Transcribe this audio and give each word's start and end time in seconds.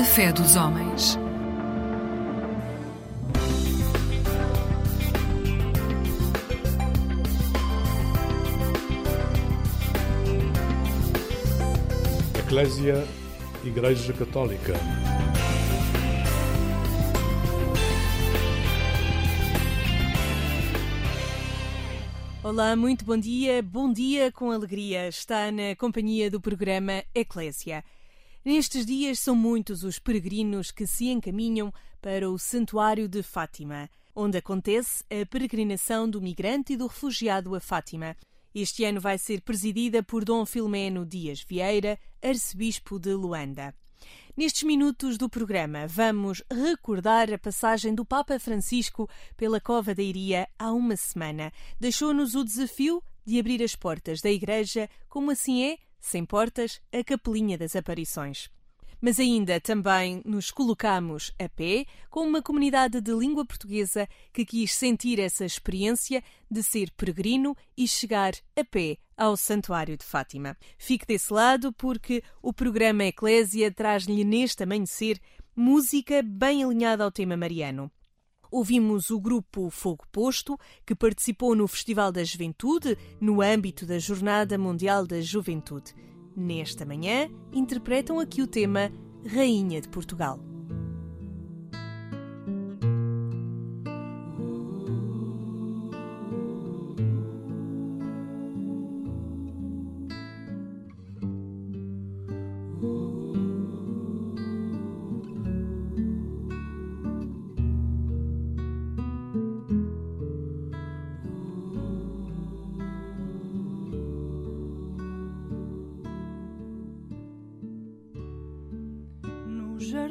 A 0.00 0.02
fé 0.02 0.32
dos 0.32 0.56
homens. 0.56 1.18
Eclésia 12.38 13.06
Igreja 13.62 14.14
Católica. 14.14 14.72
Olá, 22.42 22.74
muito 22.74 23.04
bom 23.04 23.18
dia. 23.18 23.62
Bom 23.62 23.92
dia 23.92 24.32
com 24.32 24.50
alegria. 24.50 25.08
Está 25.08 25.52
na 25.52 25.76
companhia 25.76 26.30
do 26.30 26.40
programa 26.40 27.04
Eclésia. 27.14 27.84
Nestes 28.42 28.86
dias 28.86 29.18
são 29.18 29.36
muitos 29.36 29.84
os 29.84 29.98
peregrinos 29.98 30.70
que 30.70 30.86
se 30.86 31.08
encaminham 31.08 31.70
para 32.00 32.30
o 32.30 32.38
Santuário 32.38 33.06
de 33.06 33.22
Fátima, 33.22 33.90
onde 34.16 34.38
acontece 34.38 35.04
a 35.10 35.26
peregrinação 35.26 36.08
do 36.08 36.22
migrante 36.22 36.72
e 36.72 36.76
do 36.76 36.86
refugiado 36.86 37.54
a 37.54 37.60
Fátima. 37.60 38.16
Este 38.54 38.82
ano 38.84 38.98
vai 38.98 39.18
ser 39.18 39.42
presidida 39.42 40.02
por 40.02 40.24
Dom 40.24 40.46
Filomeno 40.46 41.04
Dias 41.04 41.44
Vieira, 41.46 41.98
arcebispo 42.22 42.98
de 42.98 43.12
Luanda. 43.12 43.74
Nestes 44.34 44.62
minutos 44.62 45.18
do 45.18 45.28
programa, 45.28 45.86
vamos 45.86 46.42
recordar 46.50 47.30
a 47.30 47.38
passagem 47.38 47.94
do 47.94 48.06
Papa 48.06 48.38
Francisco 48.38 49.06
pela 49.36 49.60
Cova 49.60 49.94
da 49.94 50.02
Iria 50.02 50.48
há 50.58 50.72
uma 50.72 50.96
semana. 50.96 51.52
Deixou-nos 51.78 52.34
o 52.34 52.42
desafio 52.42 53.02
de 53.22 53.38
abrir 53.38 53.62
as 53.62 53.76
portas 53.76 54.22
da 54.22 54.30
Igreja, 54.30 54.88
como 55.10 55.30
assim 55.30 55.62
é, 55.62 55.78
sem 56.00 56.24
portas, 56.24 56.80
a 56.92 57.04
Capelinha 57.04 57.58
das 57.58 57.76
Aparições. 57.76 58.50
Mas 59.00 59.18
ainda 59.18 59.58
também 59.60 60.20
nos 60.26 60.50
colocamos 60.50 61.32
a 61.38 61.48
pé 61.48 61.86
com 62.10 62.20
uma 62.20 62.42
comunidade 62.42 63.00
de 63.00 63.12
língua 63.12 63.46
portuguesa 63.46 64.06
que 64.32 64.44
quis 64.44 64.74
sentir 64.74 65.18
essa 65.18 65.44
experiência 65.44 66.22
de 66.50 66.62
ser 66.62 66.90
peregrino 66.92 67.56
e 67.76 67.88
chegar 67.88 68.32
a 68.54 68.64
pé 68.64 68.98
ao 69.16 69.36
Santuário 69.36 69.96
de 69.96 70.04
Fátima. 70.04 70.56
Fique 70.76 71.06
desse 71.06 71.32
lado 71.32 71.72
porque 71.72 72.22
o 72.42 72.52
programa 72.52 73.04
Eclésia 73.04 73.70
traz-lhe 73.70 74.24
neste 74.24 74.64
amanhecer 74.64 75.18
música 75.56 76.22
bem 76.22 76.62
alinhada 76.62 77.04
ao 77.04 77.10
tema 77.10 77.36
mariano. 77.36 77.90
Ouvimos 78.50 79.10
o 79.10 79.20
grupo 79.20 79.70
Fogo 79.70 80.04
Posto, 80.10 80.58
que 80.84 80.94
participou 80.94 81.54
no 81.54 81.68
Festival 81.68 82.10
da 82.10 82.24
Juventude 82.24 82.98
no 83.20 83.40
âmbito 83.40 83.86
da 83.86 83.98
Jornada 83.98 84.58
Mundial 84.58 85.06
da 85.06 85.20
Juventude. 85.20 85.94
Nesta 86.36 86.84
manhã, 86.84 87.28
interpretam 87.52 88.18
aqui 88.18 88.42
o 88.42 88.48
tema 88.48 88.90
Rainha 89.24 89.80
de 89.80 89.88
Portugal. 89.88 90.49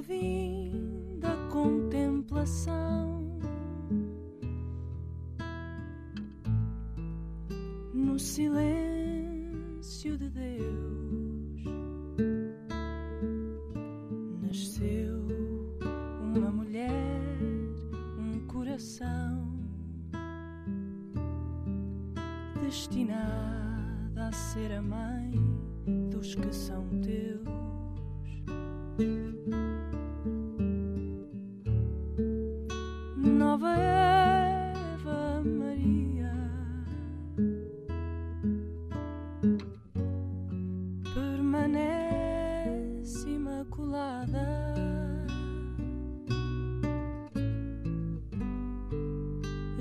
Jardim 0.09 1.19
da 1.19 1.35
contemplação, 1.51 2.88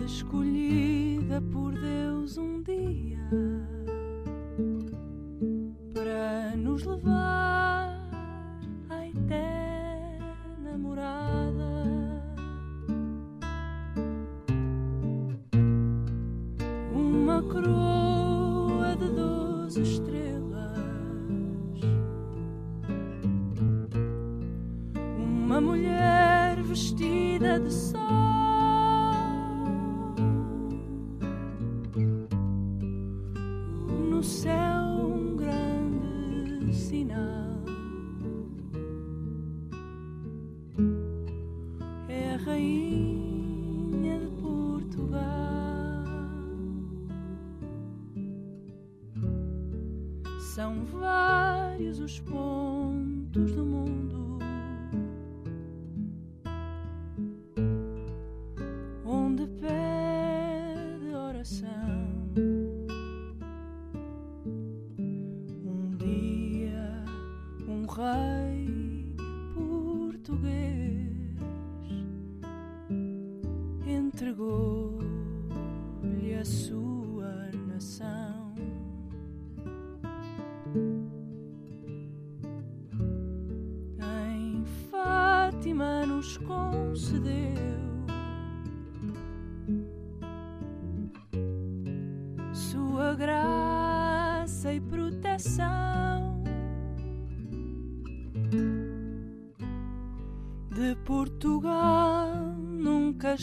Escolhida 0.08 1.42
por 1.52 1.74
Deus 1.74 2.38
um 2.38 2.62
dia 2.62 3.20
para 5.92 6.56
nos 6.56 6.82
levar 6.84 7.67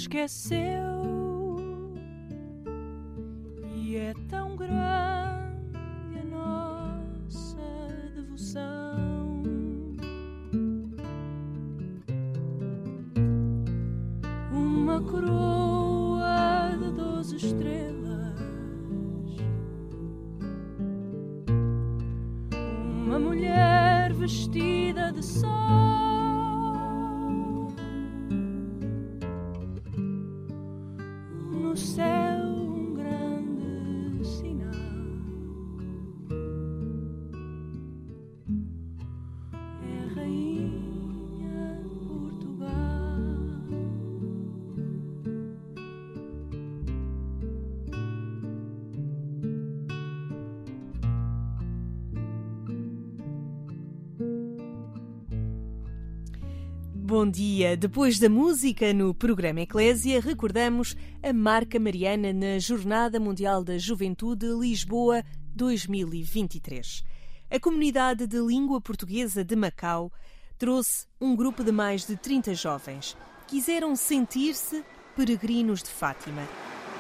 esqueceu 0.05 1.97
e 3.75 3.95
é 3.95 4.13
tão 4.29 4.55
grande 4.55 6.19
a 6.19 6.25
nossa 6.29 7.57
devoção. 8.13 9.41
Uma 14.51 15.01
coroa 15.01 16.77
de 16.79 16.91
doze 16.91 17.37
estrelas, 17.37 18.39
uma 23.07 23.17
mulher 23.17 24.13
vestida 24.13 25.11
de 25.11 25.25
sol. 25.25 26.24
Dia! 57.35 57.75
Depois 57.75 58.17
da 58.17 58.29
música 58.29 58.93
no 58.93 59.13
programa 59.13 59.59
Eclésia, 59.59 60.21
recordamos 60.21 60.95
a 61.21 61.33
marca 61.33 61.77
mariana 61.77 62.31
na 62.31 62.57
Jornada 62.59 63.19
Mundial 63.19 63.61
da 63.61 63.77
Juventude 63.77 64.45
Lisboa 64.57 65.21
2023. 65.53 67.03
A 67.51 67.59
comunidade 67.59 68.25
de 68.25 68.37
língua 68.37 68.79
portuguesa 68.79 69.43
de 69.43 69.53
Macau 69.53 70.13
trouxe 70.57 71.07
um 71.19 71.35
grupo 71.35 71.61
de 71.61 71.73
mais 71.73 72.07
de 72.07 72.15
30 72.15 72.55
jovens. 72.55 73.17
Quiseram 73.49 73.97
sentir-se 73.97 74.85
peregrinos 75.13 75.83
de 75.83 75.89
Fátima. 75.89 76.47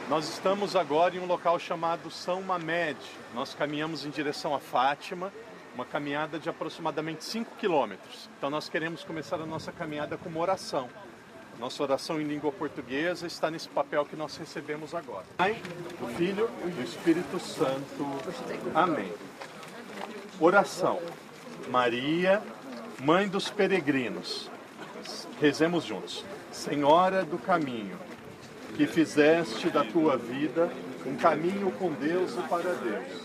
Nós 0.09 0.27
estamos 0.27 0.75
agora 0.75 1.15
em 1.15 1.19
um 1.19 1.27
local 1.27 1.57
chamado 1.57 2.11
São 2.11 2.41
Mamed. 2.41 2.99
Nós 3.33 3.53
caminhamos 3.53 4.05
em 4.05 4.09
direção 4.09 4.53
a 4.53 4.59
Fátima 4.59 5.31
uma 5.75 5.85
caminhada 5.85 6.39
de 6.39 6.49
aproximadamente 6.49 7.23
5 7.23 7.55
quilômetros. 7.57 8.29
Então 8.37 8.49
nós 8.49 8.67
queremos 8.69 9.03
começar 9.03 9.39
a 9.39 9.45
nossa 9.45 9.71
caminhada 9.71 10.17
com 10.17 10.29
uma 10.29 10.39
oração. 10.39 10.89
Nossa 11.59 11.83
oração 11.83 12.19
em 12.19 12.23
língua 12.23 12.51
portuguesa 12.51 13.27
está 13.27 13.51
nesse 13.51 13.69
papel 13.69 14.05
que 14.05 14.15
nós 14.15 14.35
recebemos 14.37 14.95
agora. 14.95 15.25
Pai, 15.37 15.61
do 15.99 16.07
Filho 16.15 16.49
e 16.65 16.69
do 16.69 16.81
Espírito 16.81 17.39
Santo. 17.39 18.05
Amém. 18.73 19.11
Oração. 20.39 20.99
Maria, 21.69 22.41
Mãe 23.03 23.27
dos 23.27 23.49
peregrinos. 23.49 24.49
Rezemos 25.41 25.83
juntos. 25.83 26.23
Senhora 26.51 27.23
do 27.25 27.37
caminho, 27.37 27.99
que 28.77 28.87
fizeste 28.87 29.69
da 29.69 29.83
tua 29.83 30.15
vida 30.17 30.71
um 31.05 31.15
caminho 31.17 31.71
com 31.73 31.91
Deus 31.91 32.33
e 32.33 32.41
para 32.47 32.73
Deus, 32.73 33.21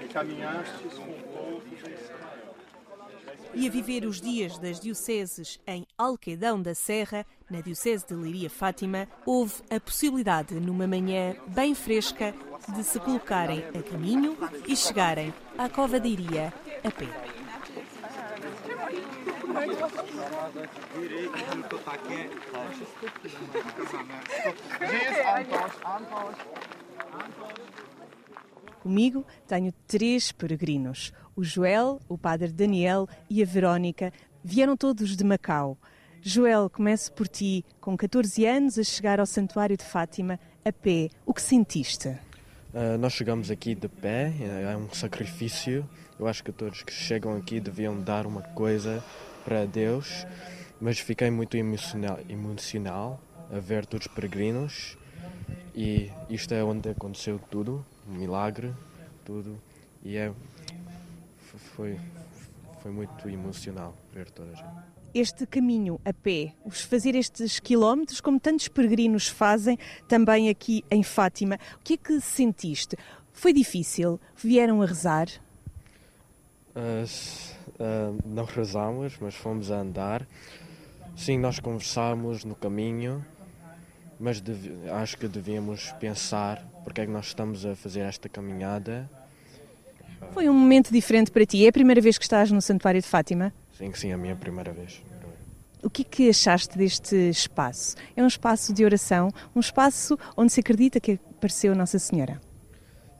e 0.00 0.04
caminhastes 0.08 0.94
com 0.94 1.56
o 1.56 1.57
e 3.54 3.66
a 3.66 3.70
viver 3.70 4.04
os 4.04 4.20
dias 4.20 4.58
das 4.58 4.78
dioceses 4.78 5.58
em 5.66 5.86
Alquedão 5.96 6.60
da 6.62 6.74
Serra, 6.74 7.26
na 7.50 7.60
Diocese 7.60 8.06
de 8.06 8.14
Leiria 8.14 8.48
Fátima, 8.48 9.08
houve 9.26 9.54
a 9.70 9.80
possibilidade, 9.80 10.54
numa 10.60 10.86
manhã 10.86 11.34
bem 11.46 11.74
fresca, 11.74 12.34
de 12.74 12.84
se 12.84 13.00
colocarem 13.00 13.64
a 13.74 13.82
caminho 13.82 14.36
e 14.66 14.76
chegarem 14.76 15.32
à 15.56 15.68
Cova 15.68 15.98
de 15.98 16.08
Iria 16.08 16.52
a 16.84 16.90
pé. 16.90 17.08
Comigo 28.88 29.22
tenho 29.46 29.70
três 29.86 30.32
peregrinos. 30.32 31.12
O 31.36 31.44
Joel, 31.44 32.00
o 32.08 32.16
padre 32.16 32.48
Daniel 32.50 33.06
e 33.28 33.42
a 33.42 33.44
Verónica 33.44 34.10
vieram 34.42 34.78
todos 34.78 35.14
de 35.14 35.22
Macau. 35.22 35.76
Joel, 36.22 36.70
começo 36.70 37.12
por 37.12 37.28
ti, 37.28 37.66
com 37.82 37.94
14 37.98 38.46
anos, 38.46 38.78
a 38.78 38.82
chegar 38.82 39.20
ao 39.20 39.26
Santuário 39.26 39.76
de 39.76 39.84
Fátima 39.84 40.40
a 40.64 40.72
pé. 40.72 41.10
O 41.26 41.34
que 41.34 41.42
sentiste? 41.42 42.08
Uh, 42.08 42.96
nós 42.98 43.12
chegamos 43.12 43.50
aqui 43.50 43.74
de 43.74 43.88
pé, 43.88 44.32
é 44.40 44.74
um 44.74 44.88
sacrifício. 44.90 45.86
Eu 46.18 46.26
acho 46.26 46.42
que 46.42 46.50
todos 46.50 46.82
que 46.82 46.90
chegam 46.90 47.36
aqui 47.36 47.60
deviam 47.60 48.00
dar 48.00 48.24
uma 48.24 48.40
coisa 48.40 49.04
para 49.44 49.66
Deus, 49.66 50.26
mas 50.80 50.98
fiquei 50.98 51.30
muito 51.30 51.58
emocional, 51.58 52.18
emocional 52.26 53.20
a 53.52 53.58
ver 53.58 53.84
todos 53.84 54.06
os 54.06 54.14
peregrinos 54.14 54.96
e 55.74 56.10
isto 56.28 56.52
é 56.54 56.64
onde 56.64 56.88
aconteceu 56.88 57.38
tudo, 57.50 57.86
um 58.08 58.14
milagre, 58.14 58.72
tudo. 59.24 59.58
E 60.02 60.16
é, 60.16 60.32
foi, 61.74 61.98
foi 62.82 62.90
muito 62.90 63.28
emocional 63.28 63.94
ver 64.12 64.30
toda 64.30 64.52
a 64.52 64.54
gente 64.54 64.98
este 65.14 65.46
caminho 65.46 66.00
a 66.04 66.12
pé, 66.12 66.52
os 66.64 66.82
fazer 66.82 67.14
estes 67.14 67.58
quilómetros, 67.58 68.20
como 68.20 68.38
tantos 68.38 68.68
peregrinos 68.68 69.26
fazem 69.26 69.78
também 70.06 70.48
aqui 70.48 70.84
em 70.90 71.02
Fátima. 71.02 71.58
O 71.76 71.78
que 71.82 71.94
é 71.94 71.96
que 71.96 72.20
sentiste? 72.20 72.96
Foi 73.32 73.52
difícil? 73.52 74.20
Vieram 74.36 74.82
a 74.82 74.86
rezar? 74.86 75.28
Uh, 76.74 77.04
uh, 77.80 78.18
não 78.24 78.44
rezamos, 78.44 79.16
mas 79.20 79.34
fomos 79.34 79.70
a 79.70 79.80
andar. 79.80 80.26
Sim, 81.16 81.38
nós 81.38 81.58
conversámos 81.58 82.44
no 82.44 82.54
caminho, 82.54 83.24
mas 84.18 84.42
acho 85.00 85.16
que 85.16 85.28
devíamos 85.28 85.92
pensar 85.92 86.64
porque 86.82 87.02
é 87.02 87.06
que 87.06 87.12
nós 87.12 87.26
estamos 87.26 87.64
a 87.64 87.76
fazer 87.76 88.00
esta 88.00 88.28
caminhada. 88.28 89.08
Foi 90.32 90.48
um 90.48 90.54
momento 90.54 90.92
diferente 90.92 91.30
para 91.30 91.46
ti. 91.46 91.64
É 91.64 91.68
a 91.68 91.72
primeira 91.72 92.00
vez 92.00 92.18
que 92.18 92.24
estás 92.24 92.50
no 92.50 92.60
Santuário 92.60 93.00
de 93.00 93.06
Fátima? 93.06 93.52
Sim, 93.76 93.92
sim, 93.94 94.10
é 94.10 94.14
a 94.14 94.18
minha 94.18 94.34
primeira 94.34 94.72
vez. 94.72 95.02
O 95.82 95.88
que 95.88 96.02
é 96.02 96.04
que 96.04 96.30
achaste 96.30 96.76
deste 96.76 97.14
espaço? 97.14 97.94
É 98.16 98.22
um 98.22 98.26
espaço 98.26 98.74
de 98.74 98.84
oração, 98.84 99.30
um 99.54 99.60
espaço 99.60 100.18
onde 100.36 100.52
se 100.52 100.60
acredita 100.60 100.98
que 100.98 101.20
apareceu 101.36 101.74
Nossa 101.74 101.98
Senhora. 101.98 102.40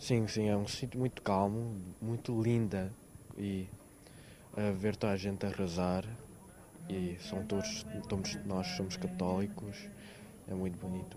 Sim, 0.01 0.27
sim, 0.27 0.49
é 0.49 0.57
um 0.57 0.67
sítio 0.67 0.99
muito 0.99 1.23
calmo, 1.23 1.77
muito 2.01 2.41
linda 2.41 2.93
e 3.37 3.69
a 4.57 4.73
ver 4.73 4.97
toda 4.97 5.13
a 5.13 5.17
gente 5.17 5.47
a 5.47 5.51
rezar 5.51 6.05
e 6.89 7.17
são 7.21 7.45
todos, 7.45 7.87
todos 8.09 8.37
nós 8.45 8.67
somos 8.77 8.97
católicos, 8.97 9.77
é 10.51 10.55
muito 10.55 10.79
bonito. 10.79 11.17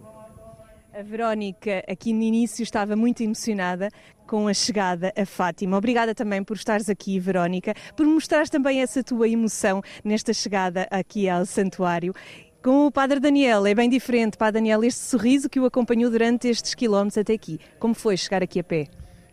A 0.93 1.01
Verónica, 1.01 1.83
aqui 1.87 2.11
no 2.11 2.21
início, 2.21 2.63
estava 2.63 2.95
muito 2.97 3.23
emocionada 3.23 3.89
com 4.27 4.47
a 4.47 4.53
chegada 4.53 5.13
a 5.17 5.25
Fátima. 5.25 5.77
Obrigada 5.77 6.13
também 6.13 6.43
por 6.43 6.57
estares 6.57 6.89
aqui, 6.89 7.17
Verónica, 7.17 7.73
por 7.95 8.05
mostrares 8.05 8.49
também 8.49 8.81
essa 8.81 9.01
tua 9.01 9.27
emoção 9.27 9.81
nesta 10.03 10.33
chegada 10.33 10.87
aqui 10.91 11.29
ao 11.29 11.45
santuário. 11.45 12.13
Com 12.61 12.85
o 12.85 12.91
Padre 12.91 13.19
Daniel 13.19 13.65
é 13.65 13.73
bem 13.73 13.89
diferente. 13.89 14.37
Padre 14.37 14.59
Daniel, 14.59 14.83
este 14.83 14.99
sorriso 14.99 15.49
que 15.49 15.59
o 15.59 15.65
acompanhou 15.65 16.11
durante 16.11 16.47
estes 16.47 16.75
quilómetros 16.75 17.17
até 17.17 17.33
aqui. 17.33 17.59
Como 17.79 17.93
foi 17.93 18.17
chegar 18.17 18.43
aqui 18.43 18.59
a 18.59 18.63
pé? 18.63 18.87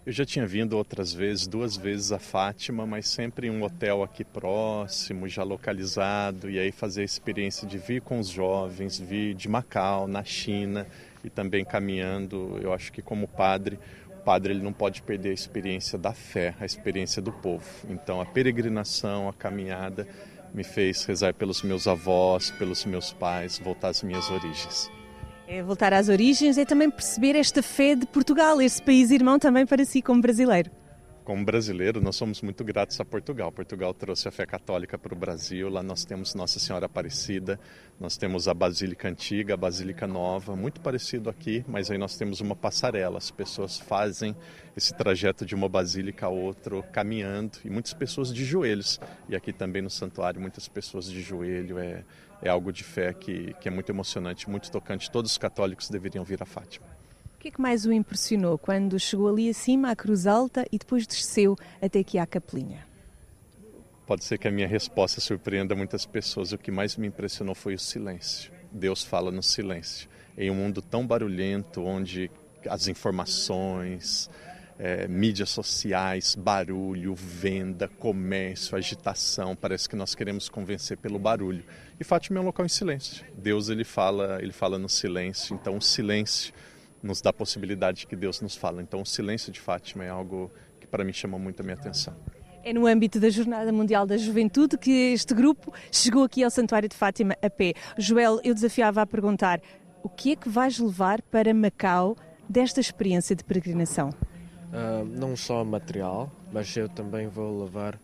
Eu 0.08 0.12
já 0.14 0.24
tinha 0.24 0.46
vindo 0.46 0.74
outras 0.74 1.12
vezes, 1.12 1.46
duas 1.46 1.76
vezes 1.76 2.12
a 2.12 2.18
Fátima, 2.18 2.86
mas 2.86 3.06
sempre 3.06 3.48
em 3.48 3.50
um 3.50 3.62
hotel 3.62 4.02
aqui 4.02 4.24
próximo, 4.24 5.28
já 5.28 5.42
localizado, 5.42 6.48
e 6.48 6.58
aí 6.58 6.72
fazer 6.72 7.02
a 7.02 7.04
experiência 7.04 7.68
de 7.68 7.76
vir 7.76 8.00
com 8.00 8.18
os 8.18 8.28
jovens, 8.28 8.98
vir 8.98 9.34
de 9.34 9.50
Macau, 9.50 10.08
na 10.08 10.24
China, 10.24 10.86
e 11.22 11.28
também 11.28 11.62
caminhando, 11.62 12.58
eu 12.62 12.72
acho 12.72 12.90
que 12.90 13.02
como 13.02 13.28
padre, 13.28 13.78
o 14.08 14.22
padre 14.22 14.54
ele 14.54 14.62
não 14.62 14.72
pode 14.72 15.02
perder 15.02 15.28
a 15.28 15.34
experiência 15.34 15.98
da 15.98 16.14
fé, 16.14 16.54
a 16.58 16.64
experiência 16.64 17.20
do 17.20 17.30
povo. 17.30 17.68
Então 17.90 18.18
a 18.18 18.24
peregrinação, 18.24 19.28
a 19.28 19.34
caminhada 19.34 20.08
me 20.54 20.64
fez 20.64 21.04
rezar 21.04 21.34
pelos 21.34 21.60
meus 21.60 21.86
avós, 21.86 22.50
pelos 22.52 22.82
meus 22.86 23.12
pais, 23.12 23.58
voltar 23.58 23.88
às 23.88 24.02
minhas 24.02 24.30
origens. 24.30 24.90
É 25.50 25.62
voltar 25.62 25.95
às 25.95 26.11
origens 26.11 26.59
é 26.59 26.67
também 26.67 26.90
perceber 26.90 27.35
esta 27.35 27.62
fé 27.62 27.95
de 27.95 28.05
Portugal, 28.05 28.61
esse 28.61 28.83
país 28.83 29.11
irmão 29.11 29.38
também 29.38 29.64
para 29.64 29.83
si 29.83 30.02
como 30.02 30.21
brasileiro 30.21 30.71
como 31.28 31.45
brasileiro, 31.45 32.00
nós 32.00 32.17
somos 32.17 32.40
muito 32.40 32.64
gratos 32.64 32.99
a 32.99 33.05
Portugal. 33.05 33.52
Portugal 33.52 33.93
trouxe 33.93 34.26
a 34.26 34.31
fé 34.31 34.47
católica 34.47 34.97
para 34.97 35.12
o 35.12 35.17
Brasil. 35.17 35.69
Lá 35.69 35.83
nós 35.83 36.02
temos 36.02 36.35
Nossa 36.35 36.59
Senhora 36.59 36.87
Aparecida, 36.87 37.61
nós 38.00 38.17
temos 38.17 38.49
a 38.49 38.55
Basílica 38.55 39.11
Antiga, 39.11 39.52
a 39.52 39.57
Basílica 39.59 40.07
Nova, 40.07 40.57
muito 40.57 40.81
parecido 40.81 41.28
aqui, 41.28 41.62
mas 41.69 41.90
aí 41.90 41.99
nós 41.99 42.17
temos 42.17 42.40
uma 42.40 42.57
passarela. 42.57 43.19
As 43.19 43.31
pessoas 43.31 43.78
fazem 43.78 44.35
esse 44.75 44.95
trajeto 44.95 45.45
de 45.45 45.55
uma 45.55 45.69
basílica 45.69 46.25
a 46.25 46.31
outra, 46.31 46.81
caminhando, 46.85 47.59
e 47.62 47.69
muitas 47.69 47.93
pessoas 47.93 48.33
de 48.33 48.43
joelhos. 48.43 48.99
E 49.28 49.37
aqui 49.37 49.52
também 49.52 49.83
no 49.83 49.90
santuário, 49.90 50.40
muitas 50.40 50.67
pessoas 50.67 51.11
de 51.11 51.21
joelho. 51.21 51.78
É, 51.78 52.05
é 52.42 52.49
algo 52.49 52.73
de 52.73 52.85
fé 52.85 53.12
que, 53.12 53.54
que 53.61 53.68
é 53.68 53.71
muito 53.71 53.90
emocionante, 53.90 54.49
muito 54.49 54.71
tocante. 54.71 55.11
Todos 55.11 55.33
os 55.33 55.38
católicos 55.38 55.88
deveriam 55.88 56.25
vir 56.25 56.42
a 56.42 56.47
Fátima. 56.47 56.87
O 57.37 57.40
que 57.40 57.49
é 57.49 57.50
que 57.50 57.61
mais 57.61 57.87
o 57.87 57.92
impressionou 57.92 58.59
quando 58.59 58.99
chegou 58.99 59.28
ali 59.28 59.49
acima 59.49 59.90
à 59.90 59.97
Cruz 59.97 60.26
Alta 60.26 60.66
e 60.73 60.78
depois 60.78 61.07
desceu 61.07 61.57
até 61.80 62.00
aqui 62.00 62.18
à 62.18 62.26
Capelinha? 62.26 62.87
Pode 64.07 64.25
ser 64.25 64.38
que 64.38 64.49
a 64.49 64.50
minha 64.50 64.66
resposta 64.66 65.21
surpreenda 65.21 65.76
muitas 65.76 66.07
pessoas. 66.07 66.52
O 66.52 66.59
que 66.59 66.71
mais 66.71 66.97
me 66.97 67.07
impressionou 67.07 67.54
foi 67.54 67.75
o 67.75 67.78
silêncio. 67.78 68.50
Deus 68.73 69.04
fala 69.04 69.30
no 69.30 69.42
silêncio. 69.42 70.09
Em 70.37 70.50
um 70.50 70.54
mundo 70.54 70.80
tão 70.80 71.07
barulhento, 71.07 71.83
onde 71.83 72.30
as 72.66 72.88
informações, 72.88 74.30
é, 74.78 75.08
mídias 75.08 75.50
sociais, 75.50 76.35
barulho, 76.35 77.14
venda, 77.14 77.88
comércio, 77.88 78.76
agitação, 78.76 79.56
parece 79.56 79.88
que 79.88 79.97
nós 79.97 80.14
queremos 80.14 80.49
convencer 80.49 80.97
pelo 80.97 81.18
barulho. 81.18 81.64
E 81.99 82.04
Fátima 82.04 82.38
é 82.38 82.42
um 82.42 82.47
local 82.47 82.64
em 82.64 82.68
silêncio. 82.68 83.25
Deus 83.37 83.68
ele 83.68 83.85
fala, 83.85 84.38
ele 84.40 84.52
fala 84.52 84.78
no 84.78 84.88
silêncio. 84.88 85.54
Então 85.54 85.76
o 85.76 85.82
silêncio 85.82 86.54
nos 87.02 87.20
dá 87.20 87.30
a 87.30 87.32
possibilidade 87.32 88.06
que 88.06 88.16
Deus 88.16 88.40
nos 88.40 88.56
fala. 88.56 88.82
Então, 88.82 89.02
o 89.02 89.06
silêncio 89.06 89.52
de 89.52 89.61
Fátima 89.61 90.04
é 90.04 90.08
algo 90.08 90.50
que 90.80 90.87
para 90.87 91.04
mim 91.04 91.12
chama 91.12 91.38
muito 91.38 91.61
a 91.61 91.62
minha 91.62 91.75
atenção. 91.75 92.14
É 92.64 92.73
no 92.73 92.87
âmbito 92.87 93.20
da 93.20 93.30
Jornada 93.30 93.73
Mundial 93.73 94.06
da 94.06 94.16
Juventude 94.16 94.76
que 94.76 95.12
este 95.12 95.32
grupo 95.32 95.73
chegou 95.90 96.25
aqui 96.25 96.42
ao 96.42 96.50
Santuário 96.50 96.88
de 96.88 96.97
Fátima 96.97 97.37
a 97.40 97.49
pé. 97.49 97.73
Joel, 97.97 98.40
eu 98.44 98.52
desafiava 98.52 99.00
a 99.00 99.06
perguntar 99.06 99.61
o 100.02 100.08
que 100.08 100.32
é 100.32 100.37
que 100.37 100.49
vais 100.49 100.78
levar 100.78 101.23
para 101.23 101.54
Macau 101.54 102.16
desta 102.49 102.80
experiência 102.80 103.35
de 103.35 103.44
peregrinação? 103.44 104.11
Uh, 104.68 105.04
não 105.04 105.34
só 105.34 105.64
material, 105.64 106.30
mas 106.52 106.76
eu 106.76 106.88
também 106.88 107.26
vou 107.26 107.64
levar 107.64 107.98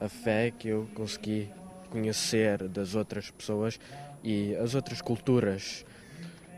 a 0.00 0.08
fé 0.08 0.50
que 0.50 0.68
eu 0.68 0.88
consegui 0.94 1.50
conhecer 1.90 2.66
das 2.68 2.94
outras 2.94 3.30
pessoas 3.30 3.78
e 4.24 4.54
as 4.56 4.74
outras 4.74 5.02
culturas 5.02 5.84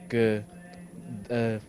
que 0.08 0.42
uh, 1.30 1.60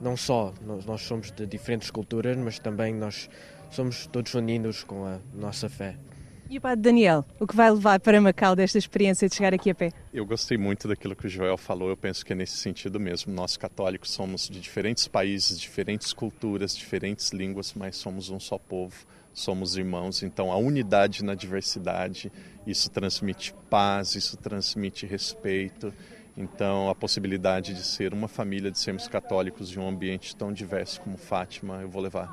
não 0.00 0.16
só 0.16 0.52
nós, 0.60 0.84
nós 0.84 1.02
somos 1.02 1.30
de 1.30 1.46
diferentes 1.46 1.90
culturas, 1.90 2.36
mas 2.36 2.58
também 2.58 2.94
nós 2.94 3.28
somos 3.70 4.06
todos 4.06 4.34
unidos 4.34 4.82
com 4.82 5.06
a 5.06 5.18
nossa 5.34 5.68
fé. 5.68 5.96
E 6.50 6.58
o 6.58 6.60
Padre 6.60 6.82
Daniel, 6.82 7.24
o 7.38 7.46
que 7.46 7.54
vai 7.54 7.70
levar 7.70 8.00
para 8.00 8.20
Macau 8.20 8.56
desta 8.56 8.76
experiência 8.76 9.28
de 9.28 9.36
chegar 9.36 9.54
aqui 9.54 9.70
a 9.70 9.74
pé? 9.74 9.92
Eu 10.12 10.26
gostei 10.26 10.58
muito 10.58 10.88
daquilo 10.88 11.14
que 11.14 11.26
o 11.26 11.28
Joel 11.28 11.56
falou, 11.56 11.90
eu 11.90 11.96
penso 11.96 12.26
que 12.26 12.32
é 12.32 12.34
nesse 12.34 12.56
sentido 12.56 12.98
mesmo. 12.98 13.32
Nós 13.32 13.56
católicos 13.56 14.10
somos 14.10 14.48
de 14.48 14.60
diferentes 14.60 15.06
países, 15.06 15.60
diferentes 15.60 16.12
culturas, 16.12 16.76
diferentes 16.76 17.30
línguas, 17.30 17.72
mas 17.72 17.94
somos 17.94 18.30
um 18.30 18.40
só 18.40 18.58
povo, 18.58 18.96
somos 19.32 19.76
irmãos. 19.76 20.24
Então 20.24 20.50
a 20.50 20.56
unidade 20.56 21.22
na 21.22 21.36
diversidade, 21.36 22.32
isso 22.66 22.90
transmite 22.90 23.54
paz, 23.70 24.16
isso 24.16 24.36
transmite 24.36 25.06
respeito. 25.06 25.94
Então 26.36 26.90
a 26.90 26.96
possibilidade 26.96 27.74
de 27.74 27.84
ser 27.84 28.12
uma 28.12 28.26
família, 28.26 28.72
de 28.72 28.78
sermos 28.80 29.06
católicos 29.06 29.70
em 29.70 29.78
um 29.78 29.86
ambiente 29.86 30.34
tão 30.34 30.52
diverso 30.52 31.00
como 31.00 31.16
Fátima, 31.16 31.82
eu 31.82 31.88
vou 31.88 32.02
levar 32.02 32.26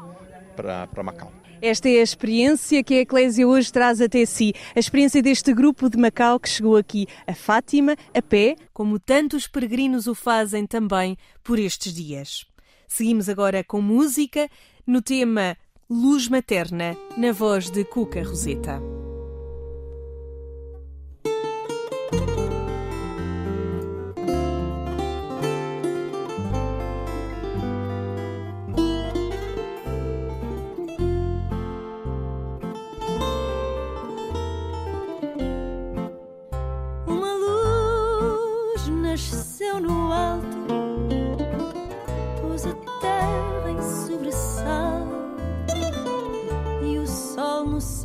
para 0.55 1.03
Macau. 1.03 1.31
Esta 1.61 1.89
é 1.89 1.99
a 1.99 2.03
experiência 2.03 2.83
que 2.83 2.93
a 2.93 3.01
Eclésia 3.01 3.47
hoje 3.47 3.71
traz 3.71 3.99
até 4.01 4.25
si. 4.25 4.53
A 4.75 4.79
experiência 4.79 5.21
deste 5.21 5.53
grupo 5.53 5.89
de 5.89 5.97
Macau 5.97 6.39
que 6.39 6.49
chegou 6.49 6.77
aqui 6.77 7.07
a 7.25 7.33
Fátima, 7.33 7.95
a 8.13 8.21
pé, 8.21 8.55
como 8.73 8.99
tantos 8.99 9.47
peregrinos 9.47 10.07
o 10.07 10.13
fazem 10.13 10.65
também 10.65 11.17
por 11.43 11.57
estes 11.57 11.93
dias. 11.93 12.45
Seguimos 12.87 13.27
agora 13.27 13.63
com 13.63 13.81
música 13.81 14.49
no 14.85 15.01
tema 15.01 15.57
Luz 15.89 16.27
Materna, 16.27 16.95
na 17.17 17.31
voz 17.31 17.69
de 17.69 17.83
Cuca 17.83 18.23
Roseta. 18.23 19.06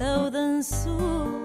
Eu 0.02 0.28
danço. 0.32 1.41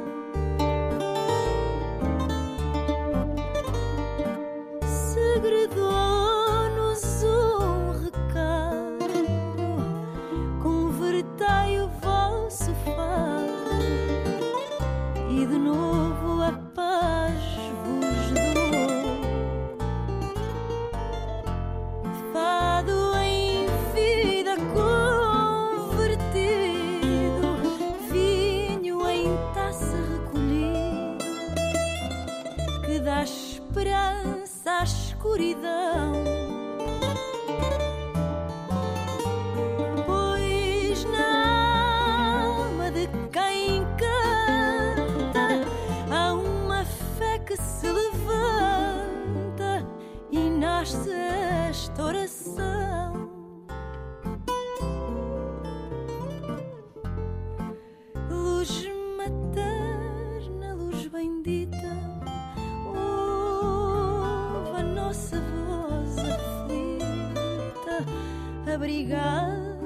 abrigar. 68.78 69.77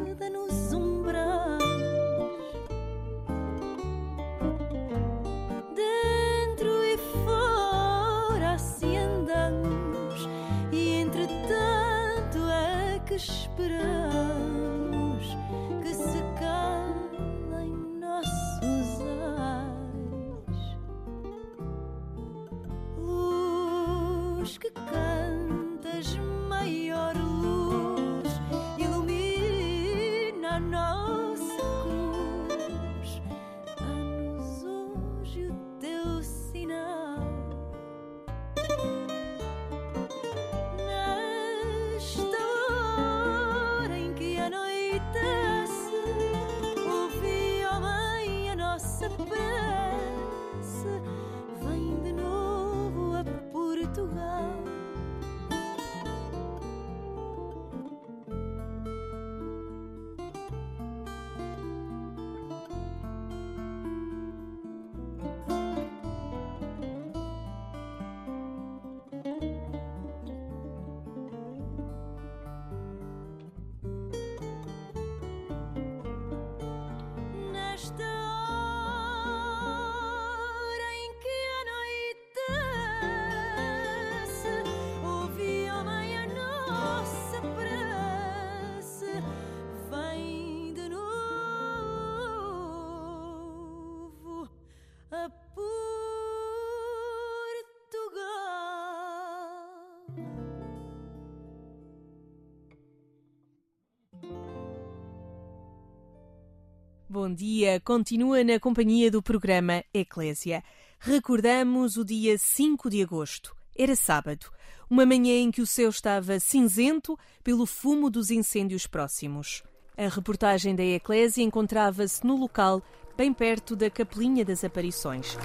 Bom 107.21 107.31
dia, 107.31 107.79
continua 107.81 108.43
na 108.43 108.59
companhia 108.59 109.11
do 109.11 109.21
programa 109.21 109.83
Eclésia. 109.93 110.63
Recordamos 110.99 111.95
o 111.95 112.03
dia 112.03 112.35
5 112.35 112.89
de 112.89 113.03
agosto. 113.03 113.55
Era 113.77 113.95
sábado, 113.95 114.47
uma 114.89 115.05
manhã 115.05 115.33
em 115.33 115.51
que 115.51 115.61
o 115.61 115.67
céu 115.67 115.91
estava 115.91 116.39
cinzento 116.39 117.15
pelo 117.43 117.67
fumo 117.67 118.09
dos 118.09 118.31
incêndios 118.31 118.87
próximos. 118.87 119.61
A 119.95 120.07
reportagem 120.07 120.75
da 120.75 120.83
Eclésia 120.83 121.43
encontrava-se 121.43 122.25
no 122.25 122.35
local, 122.35 122.81
bem 123.15 123.31
perto 123.31 123.75
da 123.75 123.87
Capelinha 123.87 124.43
das 124.43 124.63
Aparições. 124.63 125.37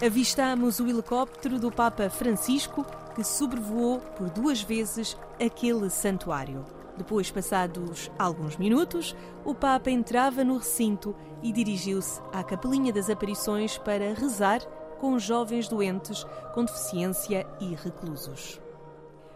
Avistámos 0.00 0.78
o 0.78 0.86
helicóptero 0.86 1.58
do 1.58 1.72
Papa 1.72 2.08
Francisco 2.08 2.86
que 3.16 3.24
sobrevoou 3.24 3.98
por 3.98 4.30
duas 4.30 4.62
vezes 4.62 5.16
aquele 5.40 5.90
santuário. 5.90 6.77
Depois, 6.98 7.30
passados 7.30 8.10
alguns 8.18 8.56
minutos, 8.56 9.14
o 9.44 9.54
Papa 9.54 9.88
entrava 9.88 10.42
no 10.42 10.56
recinto 10.56 11.14
e 11.40 11.52
dirigiu-se 11.52 12.20
à 12.32 12.42
Capelinha 12.42 12.92
das 12.92 13.08
Aparições 13.08 13.78
para 13.78 14.12
rezar 14.14 14.60
com 14.98 15.16
jovens 15.16 15.68
doentes 15.68 16.24
com 16.52 16.64
deficiência 16.64 17.46
e 17.60 17.72
reclusos. 17.76 18.60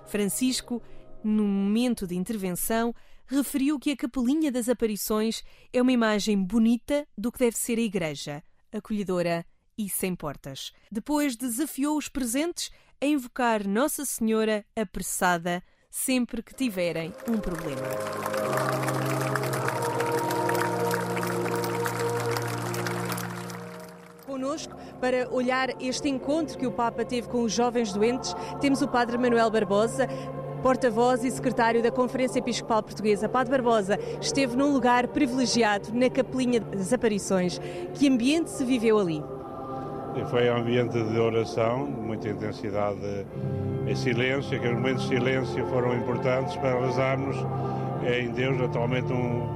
Francisco, 0.07 0.83
no 1.23 1.45
momento 1.45 2.05
de 2.05 2.17
intervenção, 2.17 2.93
referiu 3.27 3.79
que 3.79 3.93
a 3.93 3.97
Capelinha 3.97 4.51
das 4.51 4.69
Aparições 4.69 5.45
é 5.73 5.81
uma 5.81 5.93
imagem 5.93 6.43
bonita 6.43 7.07
do 7.17 7.31
que 7.31 7.39
deve 7.39 7.57
ser 7.57 7.79
a 7.79 7.83
Igreja, 7.83 8.43
acolhedora 8.73 9.47
e 9.79 9.89
sem 9.89 10.17
portas. 10.17 10.73
Depois 10.91 11.37
desafiou 11.37 11.97
os 11.97 12.09
presentes 12.09 12.73
a 13.01 13.07
invocar 13.07 13.69
Nossa 13.69 14.05
Senhora 14.05 14.67
apressada 14.75 15.63
sempre 15.93 16.43
que 16.43 16.55
tiverem 16.55 17.13
um 17.29 17.37
problema. 17.37 17.83
Conosco, 24.27 24.75
para 24.99 25.29
olhar 25.31 25.69
este 25.83 26.09
encontro 26.09 26.57
que 26.57 26.67
o 26.67 26.73
Papa 26.73 27.05
teve 27.05 27.29
com 27.29 27.43
os 27.43 27.53
jovens 27.53 27.93
doentes, 27.93 28.35
temos 28.59 28.81
o 28.81 28.89
Padre 28.89 29.19
Manuel 29.19 29.51
Barbosa, 29.51 30.09
porta-voz 30.63 31.23
e 31.25 31.31
secretário 31.31 31.83
da 31.83 31.91
Conferência 31.91 32.39
Episcopal 32.39 32.83
Portuguesa. 32.83 33.29
Padre 33.29 33.51
Barbosa 33.51 33.99
esteve 34.19 34.57
num 34.57 34.73
lugar 34.73 35.09
privilegiado, 35.09 35.93
na 35.93 36.09
Capelinha 36.09 36.61
das 36.61 36.91
Aparições. 36.95 37.61
Que 37.93 38.09
ambiente 38.09 38.49
se 38.49 38.65
viveu 38.65 38.99
ali? 38.99 39.23
Foi 40.31 40.51
um 40.51 40.57
ambiente 40.57 41.03
de 41.03 41.19
oração, 41.19 41.87
de 41.87 42.01
muita 42.01 42.29
intensidade 42.29 43.27
em 43.87 43.95
silêncio. 43.95 44.57
Aqueles 44.57 44.77
momentos 44.77 45.03
de 45.03 45.09
silêncio 45.09 45.67
foram 45.67 45.95
importantes 45.95 46.57
para 46.57 46.79
rezarmos 46.81 47.37
em 48.07 48.31
Deus, 48.31 48.61
atualmente 48.61 49.13
um, 49.13 49.49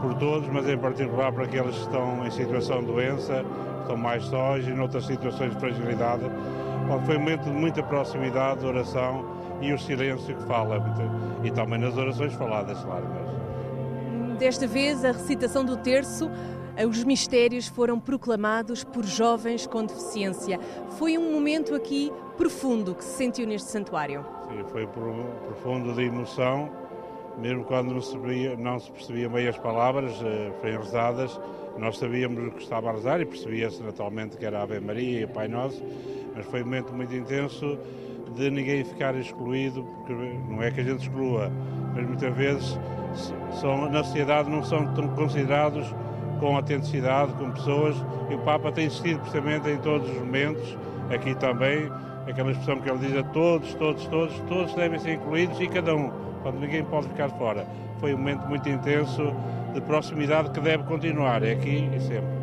por 0.00 0.14
todos, 0.14 0.48
mas 0.48 0.68
em 0.68 0.78
particular 0.78 1.32
para 1.32 1.44
aqueles 1.44 1.74
que 1.74 1.82
estão 1.82 2.26
em 2.26 2.30
situação 2.30 2.80
de 2.80 2.86
doença, 2.86 3.44
estão 3.80 3.96
mais 3.96 4.24
sós 4.24 4.66
e 4.66 4.70
noutras 4.70 5.06
situações 5.06 5.52
de 5.52 5.60
fragilidade. 5.60 6.24
Bom, 6.86 7.00
foi 7.04 7.16
um 7.16 7.20
momento 7.20 7.44
de 7.44 7.50
muita 7.50 7.82
proximidade, 7.82 8.60
de 8.60 8.66
oração 8.66 9.24
e 9.60 9.72
o 9.72 9.78
silêncio 9.78 10.34
que 10.34 10.42
fala, 10.44 10.82
e 11.42 11.50
também 11.50 11.78
nas 11.78 11.96
orações 11.96 12.32
faladas, 12.34 12.78
claro. 12.82 13.06
Mas... 13.08 14.38
Desta 14.38 14.66
vez, 14.66 15.04
a 15.04 15.08
recitação 15.08 15.64
do 15.64 15.76
terço 15.76 16.30
os 16.86 17.02
mistérios 17.04 17.66
foram 17.66 17.98
proclamados 17.98 18.84
por 18.84 19.04
jovens 19.04 19.66
com 19.66 19.84
deficiência. 19.84 20.58
Foi 20.98 21.18
um 21.18 21.32
momento 21.32 21.74
aqui 21.74 22.12
profundo 22.36 22.94
que 22.94 23.04
se 23.04 23.16
sentiu 23.16 23.46
neste 23.46 23.68
santuário. 23.68 24.24
Sim, 24.48 24.64
foi 24.70 24.86
profundo 24.86 25.92
de 25.92 26.02
emoção, 26.02 26.70
mesmo 27.38 27.64
quando 27.64 27.92
não 27.92 28.00
se, 28.00 28.16
percebia, 28.16 28.56
não 28.56 28.78
se 28.78 28.90
percebia 28.90 29.28
bem 29.28 29.48
as 29.48 29.58
palavras, 29.58 30.12
eh, 30.22 30.52
foram 30.60 30.78
rezadas, 30.78 31.40
nós 31.78 31.98
sabíamos 31.98 32.48
o 32.48 32.50
que 32.52 32.62
estava 32.62 32.90
a 32.90 32.92
rezar 32.92 33.20
e 33.20 33.26
percebia-se 33.26 33.82
naturalmente 33.82 34.36
que 34.36 34.44
era 34.44 34.62
Ave 34.62 34.80
Maria 34.80 35.22
e 35.22 35.26
Pai 35.26 35.48
Nosso, 35.48 35.82
mas 36.34 36.46
foi 36.46 36.62
um 36.62 36.64
momento 36.64 36.92
muito 36.92 37.14
intenso 37.14 37.78
de 38.34 38.50
ninguém 38.50 38.84
ficar 38.84 39.14
excluído, 39.16 39.84
porque 39.84 40.12
não 40.48 40.62
é 40.62 40.70
que 40.70 40.80
a 40.80 40.84
gente 40.84 41.02
exclua, 41.02 41.50
mas 41.94 42.06
muitas 42.06 42.34
vezes 42.36 42.78
são, 43.60 43.90
na 43.90 44.04
sociedade 44.04 44.50
não 44.50 44.62
são 44.62 44.86
considerados 45.14 45.94
com 46.38 46.56
autenticidade, 46.56 47.32
com 47.34 47.50
pessoas, 47.50 47.96
e 48.30 48.34
o 48.34 48.38
Papa 48.40 48.72
tem 48.72 48.86
insistido 48.86 49.20
precisamente 49.20 49.68
em 49.68 49.78
todos 49.78 50.08
os 50.08 50.16
momentos, 50.16 50.76
aqui 51.10 51.34
também, 51.36 51.90
aquela 52.26 52.50
expressão 52.50 52.80
que 52.80 52.88
ele 52.88 52.98
diz 52.98 53.16
a 53.16 53.22
todos, 53.24 53.74
todos, 53.74 54.06
todos, 54.06 54.38
todos 54.48 54.74
devem 54.74 54.98
ser 54.98 55.14
incluídos 55.14 55.60
e 55.60 55.68
cada 55.68 55.94
um, 55.94 56.10
quando 56.42 56.60
ninguém 56.60 56.84
pode 56.84 57.08
ficar 57.08 57.28
fora. 57.30 57.66
Foi 58.00 58.14
um 58.14 58.18
momento 58.18 58.46
muito 58.46 58.68
intenso 58.68 59.32
de 59.74 59.80
proximidade 59.80 60.50
que 60.50 60.60
deve 60.60 60.84
continuar, 60.84 61.42
é 61.42 61.52
aqui 61.52 61.90
e 61.94 62.00
sempre. 62.00 62.38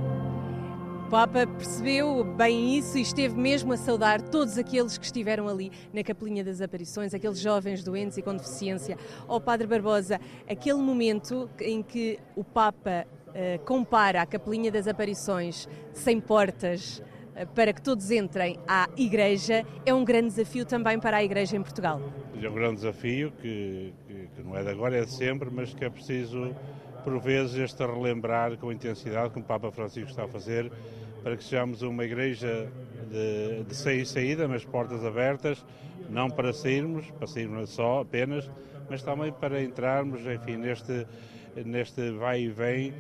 O 1.06 1.08
Papa 1.08 1.46
percebeu 1.46 2.24
bem 2.24 2.80
isso 2.80 2.98
e 2.98 3.02
esteve 3.02 3.38
mesmo 3.38 3.72
a 3.72 3.78
saudar 3.78 4.24
todos 4.24 4.58
aqueles 4.58 4.98
que 4.98 5.06
estiveram 5.06 5.48
ali 5.48 5.72
na 5.94 6.04
Capelinha 6.04 6.44
das 6.44 6.62
Aparições, 6.62 7.14
aqueles 7.14 7.40
jovens 7.40 7.84
doentes 7.84 8.18
e 8.18 8.24
com 8.24 8.36
deficiência. 8.36 8.98
Ó 9.28 9.36
oh, 9.36 9.40
Padre 9.40 9.68
Barbosa, 9.68 10.20
aquele 10.50 10.80
momento 10.80 11.48
em 11.62 11.84
que 11.84 12.20
o 12.36 12.44
Papa 12.44 13.06
uh, 13.36 13.60
compara 13.66 14.22
a 14.22 14.26
Capelinha 14.26 14.72
das 14.72 14.88
Aparições 14.88 15.68
sem 15.94 16.20
portas 16.20 17.00
uh, 17.36 17.46
para 17.54 17.74
que 17.74 17.82
todos 17.82 18.10
entrem 18.10 18.58
à 18.68 18.90
Igreja, 18.96 19.66
é 19.86 19.94
um 19.94 20.06
grande 20.06 20.30
desafio 20.30 20.66
também 20.66 21.00
para 21.00 21.18
a 21.18 21.24
Igreja 21.24 21.58
em 21.58 21.62
Portugal. 21.62 22.02
É 22.42 22.50
um 22.50 22.54
grande 22.54 22.76
desafio 22.76 23.32
que, 23.42 23.94
que, 24.08 24.42
não 24.44 24.56
é 24.56 24.64
de 24.64 24.70
agora, 24.70 24.98
é 24.98 25.06
de 25.06 25.12
sempre, 25.12 25.50
mas 25.52 25.74
que 25.74 25.84
é 25.84 25.90
preciso 25.90 26.56
por 27.04 27.20
vezes 27.20 27.56
este 27.56 27.86
relembrar 27.86 28.58
com 28.58 28.72
intensidade, 28.72 29.32
como 29.32 29.46
o 29.46 29.48
Papa 29.48 29.72
Francisco 29.72 30.10
está 30.10 30.24
a 30.24 30.28
fazer, 30.28 30.72
para 31.22 31.38
que 31.38 31.44
sejamos 31.44 31.84
uma 31.84 32.04
igreja 32.04 32.68
de, 33.10 33.64
de 33.64 33.76
sair 33.76 34.06
saída, 34.06 34.48
mas 34.48 34.66
portas 34.66 35.06
abertas, 35.06 35.64
não 36.10 36.30
para 36.30 36.52
sairmos, 36.52 37.10
para 37.12 37.28
sairmos 37.28 37.70
só 37.70 38.02
apenas, 38.02 38.50
mas 38.90 39.04
também 39.04 39.32
para 39.32 39.62
entrarmos, 39.62 40.22
enfim, 40.22 40.58
neste, 40.58 41.06
neste 41.64 42.12
vai 42.12 42.42
e 42.42 42.50
vem 42.50 42.94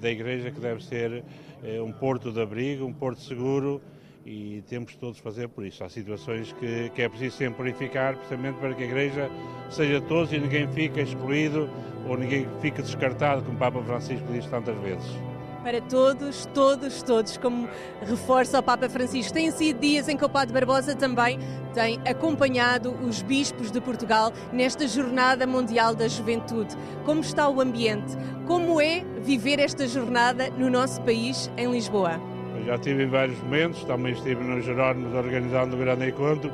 da 0.00 0.10
igreja 0.10 0.50
que 0.50 0.60
deve 0.60 0.84
ser 0.84 1.24
eh, 1.62 1.80
um 1.80 1.92
porto 1.92 2.32
de 2.32 2.40
abrigo, 2.40 2.84
um 2.84 2.92
porto 2.92 3.20
seguro, 3.20 3.80
e 4.24 4.62
temos 4.68 4.94
todos 4.96 5.18
fazer 5.18 5.48
por 5.48 5.64
isso. 5.64 5.82
Há 5.82 5.88
situações 5.88 6.52
que, 6.52 6.90
que 6.90 7.02
é 7.02 7.08
preciso 7.08 7.36
simplificar, 7.36 8.16
precisamente 8.16 8.58
para 8.58 8.74
que 8.74 8.82
a 8.82 8.86
Igreja 8.86 9.30
seja 9.70 10.00
todos 10.00 10.32
e 10.32 10.38
ninguém 10.38 10.68
fique 10.68 11.00
excluído 11.00 11.68
ou 12.08 12.16
ninguém 12.16 12.46
fique 12.60 12.82
descartado, 12.82 13.42
como 13.42 13.56
o 13.56 13.58
Papa 13.58 13.82
Francisco 13.82 14.26
diz 14.32 14.46
tantas 14.46 14.76
vezes. 14.78 15.31
Para 15.62 15.80
todos, 15.80 16.46
todos, 16.46 17.02
todos, 17.02 17.36
como 17.36 17.68
reforça 18.00 18.58
o 18.58 18.62
Papa 18.62 18.88
Francisco. 18.88 19.32
Têm 19.32 19.50
sido 19.50 19.78
dias 19.78 20.08
em 20.08 20.16
que 20.16 20.24
o 20.24 20.28
Padre 20.28 20.52
Barbosa 20.52 20.96
também 20.96 21.38
tem 21.72 22.00
acompanhado 22.04 22.90
os 23.06 23.22
bispos 23.22 23.70
de 23.70 23.80
Portugal 23.80 24.32
nesta 24.52 24.88
Jornada 24.88 25.46
Mundial 25.46 25.94
da 25.94 26.08
Juventude. 26.08 26.76
Como 27.04 27.20
está 27.20 27.48
o 27.48 27.60
ambiente? 27.60 28.16
Como 28.46 28.80
é 28.80 29.04
viver 29.20 29.60
esta 29.60 29.86
jornada 29.86 30.50
no 30.50 30.68
nosso 30.68 31.00
país, 31.02 31.50
em 31.56 31.70
Lisboa? 31.70 32.20
já 32.64 32.78
tive 32.78 33.04
em 33.04 33.08
vários 33.08 33.38
momentos, 33.40 33.84
também 33.84 34.12
estive 34.12 34.42
nos 34.42 34.64
Jerónimos 34.64 35.14
organizando 35.14 35.74
o 35.74 35.78
grande 35.78 36.08
encontro, 36.08 36.50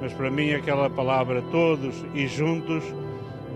mas 0.00 0.12
para 0.12 0.30
mim 0.30 0.52
aquela 0.52 0.90
palavra 0.90 1.42
todos 1.50 2.04
e 2.14 2.26
juntos 2.26 2.84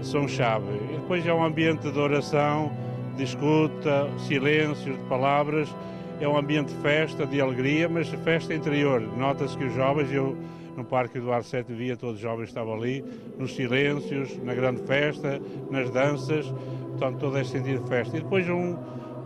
são 0.02 0.26
chave. 0.26 0.66
E 0.92 0.96
depois 0.96 1.26
é 1.26 1.32
um 1.32 1.44
ambiente 1.44 1.90
de 1.90 1.98
oração, 1.98 2.70
de 3.16 3.24
escuta, 3.24 4.08
silêncio, 4.26 4.92
de 4.92 5.04
palavras, 5.04 5.68
é 6.20 6.28
um 6.28 6.36
ambiente 6.36 6.72
de 6.72 6.80
festa, 6.80 7.26
de 7.26 7.40
alegria, 7.40 7.88
mas 7.88 8.08
festa 8.08 8.54
interior. 8.54 9.00
Nota-se 9.00 9.56
que 9.56 9.64
os 9.64 9.74
jovens, 9.74 10.12
eu 10.12 10.36
no 10.76 10.84
Parque 10.84 11.18
Eduardo 11.18 11.46
VII 11.46 11.76
via 11.76 11.96
todos 11.96 12.16
os 12.16 12.20
jovens 12.20 12.48
estavam 12.48 12.74
ali, 12.74 13.04
nos 13.38 13.54
silêncios, 13.54 14.36
na 14.42 14.54
grande 14.54 14.82
festa, 14.82 15.40
nas 15.70 15.90
danças, 15.90 16.52
portanto 16.90 17.18
todo 17.18 17.38
este 17.38 17.58
sentido 17.58 17.82
de 17.82 17.88
festa. 17.88 18.16
E 18.16 18.20
depois 18.20 18.48
um, 18.48 18.76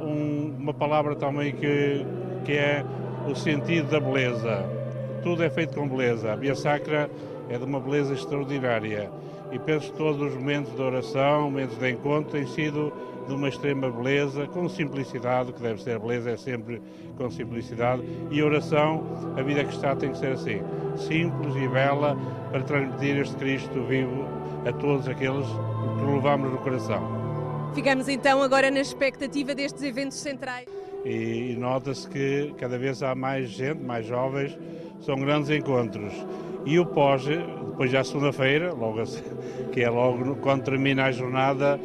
um, 0.00 0.54
uma 0.58 0.74
palavra 0.74 1.16
também 1.16 1.54
que 1.54 2.04
que 2.48 2.52
é 2.52 2.82
o 3.30 3.34
sentido 3.34 3.90
da 3.90 4.00
beleza. 4.00 4.64
Tudo 5.22 5.42
é 5.42 5.50
feito 5.50 5.74
com 5.74 5.86
beleza. 5.86 6.32
A 6.32 6.36
Via 6.36 6.54
Sacra 6.54 7.10
é 7.50 7.58
de 7.58 7.64
uma 7.64 7.78
beleza 7.78 8.14
extraordinária. 8.14 9.10
E 9.50 9.58
penso 9.58 9.90
que 9.92 9.98
todos 9.98 10.20
os 10.20 10.34
momentos 10.34 10.74
de 10.74 10.80
oração, 10.80 11.42
momentos 11.42 11.76
de 11.78 11.90
encontro, 11.90 12.32
têm 12.32 12.46
sido 12.46 12.92
de 13.26 13.34
uma 13.34 13.48
extrema 13.48 13.90
beleza, 13.90 14.46
com 14.46 14.68
simplicidade, 14.68 15.52
que 15.52 15.60
deve 15.60 15.82
ser 15.82 15.96
a 15.96 15.98
beleza, 15.98 16.30
é 16.30 16.36
sempre 16.36 16.80
com 17.16 17.30
simplicidade. 17.30 18.02
E 18.30 18.40
a 18.40 18.44
oração, 18.44 19.04
a 19.36 19.42
vida 19.42 19.64
que 19.64 19.74
está 19.74 19.94
tem 19.94 20.12
que 20.12 20.18
ser 20.18 20.32
assim, 20.32 20.62
simples 20.96 21.54
e 21.56 21.68
bela, 21.68 22.16
para 22.50 22.62
transmitir 22.62 23.16
este 23.18 23.36
Cristo 23.36 23.84
vivo 23.84 24.24
a 24.66 24.72
todos 24.72 25.06
aqueles 25.08 25.46
que 25.46 26.04
levamos 26.04 26.50
no 26.50 26.58
coração. 26.58 27.02
Ficamos 27.74 28.08
então 28.08 28.42
agora 28.42 28.70
na 28.70 28.80
expectativa 28.80 29.54
destes 29.54 29.82
eventos 29.82 30.18
centrais 30.18 30.66
e, 31.04 31.56
nota-se 31.58 32.08
que 32.08 32.54
cada 32.58 32.78
vez 32.78 33.02
há 33.02 33.14
mais 33.14 33.50
gente, 33.50 33.82
mais 33.82 34.06
jovens, 34.06 34.58
são 35.00 35.16
grandes 35.16 35.50
encontros. 35.50 36.12
E 36.64 36.78
o 36.78 36.84
pós, 36.84 37.24
depois 37.78 37.92
já 37.92 38.02
segunda-feira, 38.02 38.72
logo 38.74 38.98
assim, 38.98 39.22
que 39.70 39.82
é 39.82 39.88
logo 39.88 40.34
quando 40.40 40.64
termina 40.64 41.04
a 41.04 41.12
jornada, 41.12 41.78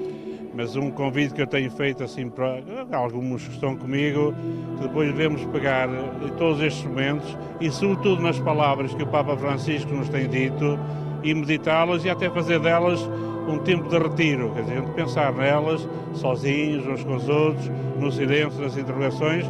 mas 0.51 0.75
um 0.75 0.89
convite 0.89 1.35
que 1.35 1.41
eu 1.43 1.45
tenho 1.45 1.69
feito 1.69 2.03
assim 2.03 2.31
para 2.31 2.63
alguns 2.93 3.47
que 3.47 3.53
estão 3.53 3.77
comigo, 3.77 4.33
que 4.75 4.87
depois 4.87 5.11
devemos 5.11 5.45
pegar 5.45 5.87
em 5.87 6.29
todos 6.29 6.63
estes 6.63 6.83
momentos 6.83 7.37
e 7.61 7.69
sobretudo 7.69 8.23
nas 8.23 8.39
palavras 8.39 8.91
que 8.95 9.03
o 9.03 9.07
Papa 9.07 9.37
Francisco 9.37 9.93
nos 9.93 10.09
tem 10.09 10.27
dito 10.27 10.79
e 11.21 11.31
meditá-las 11.31 12.03
e 12.03 12.09
até 12.09 12.27
fazer 12.27 12.59
delas 12.59 12.99
um 13.47 13.59
tempo 13.59 13.87
de 13.87 13.99
retiro, 13.99 14.51
quer 14.55 14.63
dizer, 14.63 14.81
pensar 14.95 15.31
nelas, 15.31 15.87
sozinhos, 16.15 16.87
uns 16.87 17.03
com 17.03 17.17
os 17.17 17.29
outros, 17.29 17.69
no 17.99 18.11
silêncio, 18.11 18.59
nas 18.59 18.75
interrogações, 18.75 19.45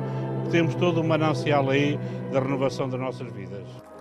temos 0.51 0.75
todo 0.75 0.99
um 0.99 1.07
manancial 1.07 1.69
aí 1.69 1.97
da 2.33 2.41
renovação 2.41 2.89
das 2.89 2.99
nossas 2.99 3.31
vidas. 3.31 3.92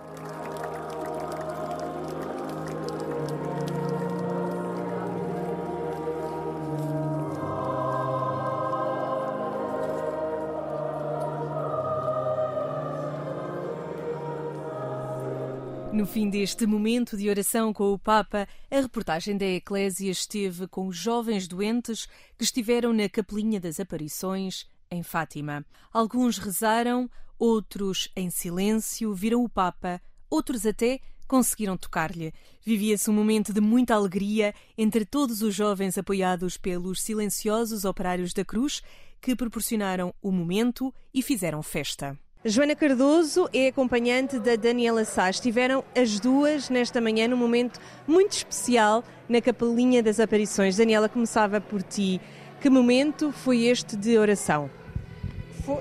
No 16.03 16.07
fim 16.07 16.29
deste 16.29 16.65
momento 16.65 17.15
de 17.15 17.29
oração 17.29 17.71
com 17.71 17.93
o 17.93 17.97
Papa, 17.97 18.45
a 18.69 18.75
reportagem 18.75 19.37
da 19.37 19.45
Eclésia 19.45 20.11
esteve 20.11 20.67
com 20.67 20.91
jovens 20.91 21.47
doentes 21.47 22.09
que 22.37 22.43
estiveram 22.43 22.91
na 22.91 23.07
Capelinha 23.07 23.57
das 23.57 23.79
Aparições, 23.79 24.67
em 24.91 25.01
Fátima. 25.01 25.65
Alguns 25.93 26.37
rezaram, 26.37 27.09
outros 27.39 28.09
em 28.17 28.29
silêncio 28.29 29.13
viram 29.13 29.45
o 29.45 29.47
Papa, 29.47 30.01
outros 30.29 30.65
até 30.65 30.99
conseguiram 31.25 31.77
tocar-lhe. 31.77 32.33
Vivia-se 32.65 33.09
um 33.09 33.13
momento 33.13 33.53
de 33.53 33.61
muita 33.61 33.95
alegria 33.95 34.53
entre 34.77 35.05
todos 35.05 35.41
os 35.41 35.55
jovens 35.55 35.97
apoiados 35.97 36.57
pelos 36.57 37.01
silenciosos 37.01 37.85
operários 37.85 38.33
da 38.33 38.43
Cruz 38.43 38.81
que 39.21 39.37
proporcionaram 39.37 40.13
o 40.21 40.33
momento 40.33 40.93
e 41.13 41.21
fizeram 41.21 41.63
festa. 41.63 42.19
Joana 42.45 42.75
Cardoso 42.75 43.47
é 43.53 43.67
acompanhante 43.67 44.37
da 44.37 44.57
Daniela 44.57 45.05
Sá. 45.05 45.29
Estiveram 45.29 45.81
as 45.95 46.19
duas 46.19 46.69
nesta 46.69 46.99
manhã 46.99 47.25
num 47.25 47.37
momento 47.37 47.79
muito 48.05 48.33
especial 48.33 49.01
na 49.29 49.39
Capelinha 49.39 50.03
das 50.03 50.19
Aparições. 50.19 50.75
Daniela, 50.75 51.07
começava 51.07 51.61
por 51.61 51.81
ti. 51.81 52.19
Que 52.59 52.69
momento 52.69 53.31
foi 53.31 53.63
este 53.63 53.95
de 53.95 54.17
oração? 54.17 54.69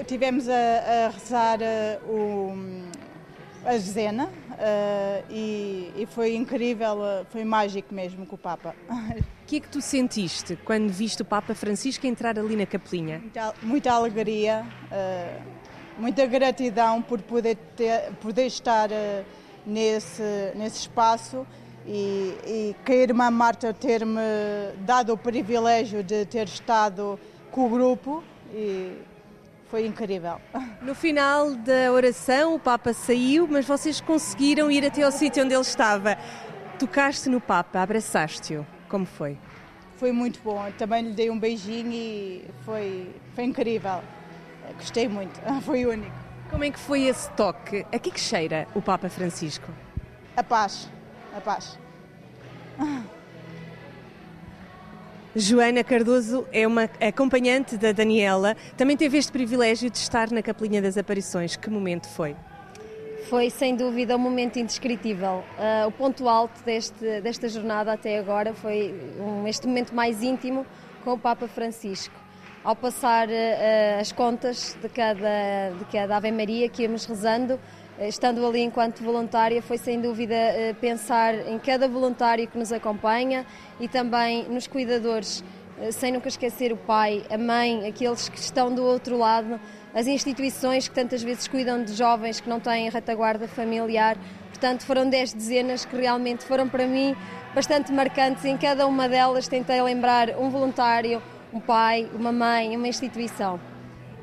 tivemos 0.07 0.49
a, 0.49 0.53
a 0.53 1.09
rezar 1.09 1.59
uh, 1.59 2.09
o, 2.09 2.55
a 3.67 3.73
dezena 3.73 4.27
uh, 4.27 5.25
e, 5.29 5.91
e, 5.97 6.07
foi 6.07 6.37
incrível, 6.37 6.99
uh, 6.99 7.27
foi 7.31 7.45
mágico 7.45 7.93
mesmo 7.93 8.25
com 8.25 8.37
o 8.37 8.39
Papa. 8.39 8.77
O 8.89 9.17
que 9.49 9.57
é 9.57 9.61
que 9.61 9.69
tu 9.69 9.81
sentiste 9.81 10.57
quando 10.65 10.89
viste 10.93 11.23
o 11.23 11.25
Papa 11.25 11.57
Francisco 11.57 12.07
entrar 12.07 12.39
ali 12.39 12.55
na 12.55 12.67
capelinha? 12.67 13.19
Muita, 13.19 13.55
muita 13.61 13.93
alegria 13.93 14.65
muita 15.99 16.27
gratidão 16.27 17.03
por 17.03 17.21
poder, 17.23 17.57
ter, 17.77 18.13
poder 18.21 18.47
estar 18.47 18.91
uh, 18.91 19.25
nesse, 19.67 20.53
nesse 20.55 20.81
espaço 20.81 21.47
e, 21.87 22.35
e 22.47 22.77
que 22.85 22.93
a 22.93 22.97
irmã 22.97 23.31
Marta 23.31 23.73
ter-me 23.73 24.21
dado 24.79 25.13
o 25.13 25.19
privilégio 25.19 26.03
de 26.03 26.25
ter 26.27 26.47
estado 26.47 27.19
com 27.51 27.67
o 27.67 27.69
grupo 27.69 28.23
e 28.53 28.99
foi 29.67 29.87
incrível. 29.87 30.41
No 30.83 30.97
final 30.97 31.55
da 31.55 31.93
oração 31.93 32.57
o 32.57 32.59
Papa 32.59 32.93
saiu, 32.93 33.47
mas 33.49 33.65
vocês 33.65 34.01
conseguiram 34.01 34.69
ir 34.69 34.85
até 34.85 35.03
ao 35.03 35.13
sítio 35.13 35.45
onde 35.45 35.55
ele 35.55 35.63
estava. 35.63 36.19
Tocaste 36.77 37.29
no 37.29 37.41
Papa, 37.41 37.81
abraçaste-o. 37.81 38.67
Como 38.89 39.07
foi? 39.07 39.39
Foi 39.97 40.11
muito 40.11 40.41
bom. 40.43 40.61
Também 40.77 41.05
lhe 41.05 41.13
dei 41.13 41.31
um 41.31 41.39
beijinho 41.39 41.93
e 41.93 42.45
foi, 42.65 43.15
foi 43.35 43.45
incrível. 43.45 44.03
Gostei 44.77 45.09
muito, 45.09 45.41
foi 45.63 45.87
único. 45.87 46.13
Como 46.51 46.65
é 46.65 46.71
que 46.71 46.79
foi 46.79 47.05
esse 47.05 47.31
toque? 47.31 47.87
A 47.91 47.99
que, 47.99 48.11
que 48.11 48.21
cheira 48.21 48.67
o 48.75 48.83
Papa 48.83 49.09
Francisco? 49.09 49.73
A 50.37 50.43
paz, 50.43 50.89
a 51.35 51.41
paz. 51.41 51.79
Joana 55.35 55.83
Cardoso 55.83 56.47
é 56.53 56.67
uma 56.67 56.91
acompanhante 57.01 57.79
da 57.79 57.93
Daniela. 57.93 58.55
Também 58.77 58.99
teve 58.99 59.17
este 59.17 59.33
privilégio 59.33 59.89
de 59.89 59.97
estar 59.97 60.31
na 60.31 60.43
Capelinha 60.43 60.83
das 60.83 60.99
Aparições. 60.99 61.57
Que 61.57 61.71
momento 61.71 62.07
foi? 62.09 62.37
Foi 63.31 63.49
sem 63.49 63.75
dúvida 63.75 64.15
um 64.15 64.19
momento 64.19 64.59
indescritível. 64.59 65.43
Uh, 65.57 65.89
o 65.89 65.93
ponto 65.93 66.29
alto 66.29 66.63
deste, 66.65 67.23
desta 67.23 67.49
jornada 67.49 67.95
até 67.95 68.19
agora 68.19 68.53
foi 68.53 68.95
um, 69.19 69.47
este 69.49 69.67
momento 69.67 69.95
mais 69.95 70.23
íntimo 70.23 70.67
com 71.03 71.15
o 71.15 71.19
Papa 71.19 71.49
Francisco 71.49 72.22
ao 72.65 72.77
passar 72.77 73.29
uh, 73.29 74.01
as 74.01 74.13
contas 74.13 74.77
de 74.81 74.89
cada, 74.89 75.71
de 75.79 75.85
cada 75.87 76.17
Ave 76.17 76.31
Maria 76.31 76.69
que 76.69 76.83
íamos 76.83 77.05
rezando, 77.05 77.55
uh, 77.55 78.05
estando 78.05 78.47
ali 78.47 78.61
enquanto 78.61 79.03
voluntária, 79.03 79.61
foi 79.61 79.79
sem 79.79 80.01
dúvida 80.01 80.37
pensar 80.81 81.35
em 81.49 81.59
cada 81.59 81.89
voluntário 81.89 82.47
que 82.47 82.57
nos 82.57 82.73
acompanha 82.73 83.45
e 83.81 83.89
também 83.89 84.49
nos 84.49 84.67
cuidadores, 84.67 85.43
sem 85.91 86.13
nunca 86.13 86.29
esquecer 86.29 86.73
o 86.73 86.77
pai, 86.77 87.25
a 87.29 87.37
mãe, 87.37 87.87
aqueles 87.87 88.29
que 88.29 88.39
estão 88.39 88.73
do 88.73 88.85
outro 88.85 89.19
lado, 89.19 89.59
as 89.95 90.07
instituições 90.07 90.89
que 90.89 90.95
tantas 90.95 91.23
vezes 91.23 91.49
cuidam 91.49 91.83
de 91.83 91.93
jovens 91.93 92.41
que 92.41 92.49
não 92.49 92.61
têm 92.61 92.89
retaguarda 92.89 93.49
familiar. 93.49 94.17
Portanto, 94.49 94.85
foram 94.85 95.11
dez 95.11 95.33
dezenas 95.33 95.85
que 95.85 95.97
realmente 95.97 96.45
foram 96.45 96.69
para 96.69 96.87
mim 96.87 97.17
bastante 97.55 97.93
marcantes. 97.93 98.45
Em 98.45 98.57
cada 98.57 98.87
uma 98.87 99.09
delas 99.09 99.49
tentei 99.49 99.83
lembrar 99.83 100.31
um 100.39 100.51
voluntário, 100.51 101.21
um 101.53 101.61
pai, 101.61 102.09
uma 102.15 102.33
mãe, 102.33 102.77
uma 102.77 102.89
instituição. 102.89 103.61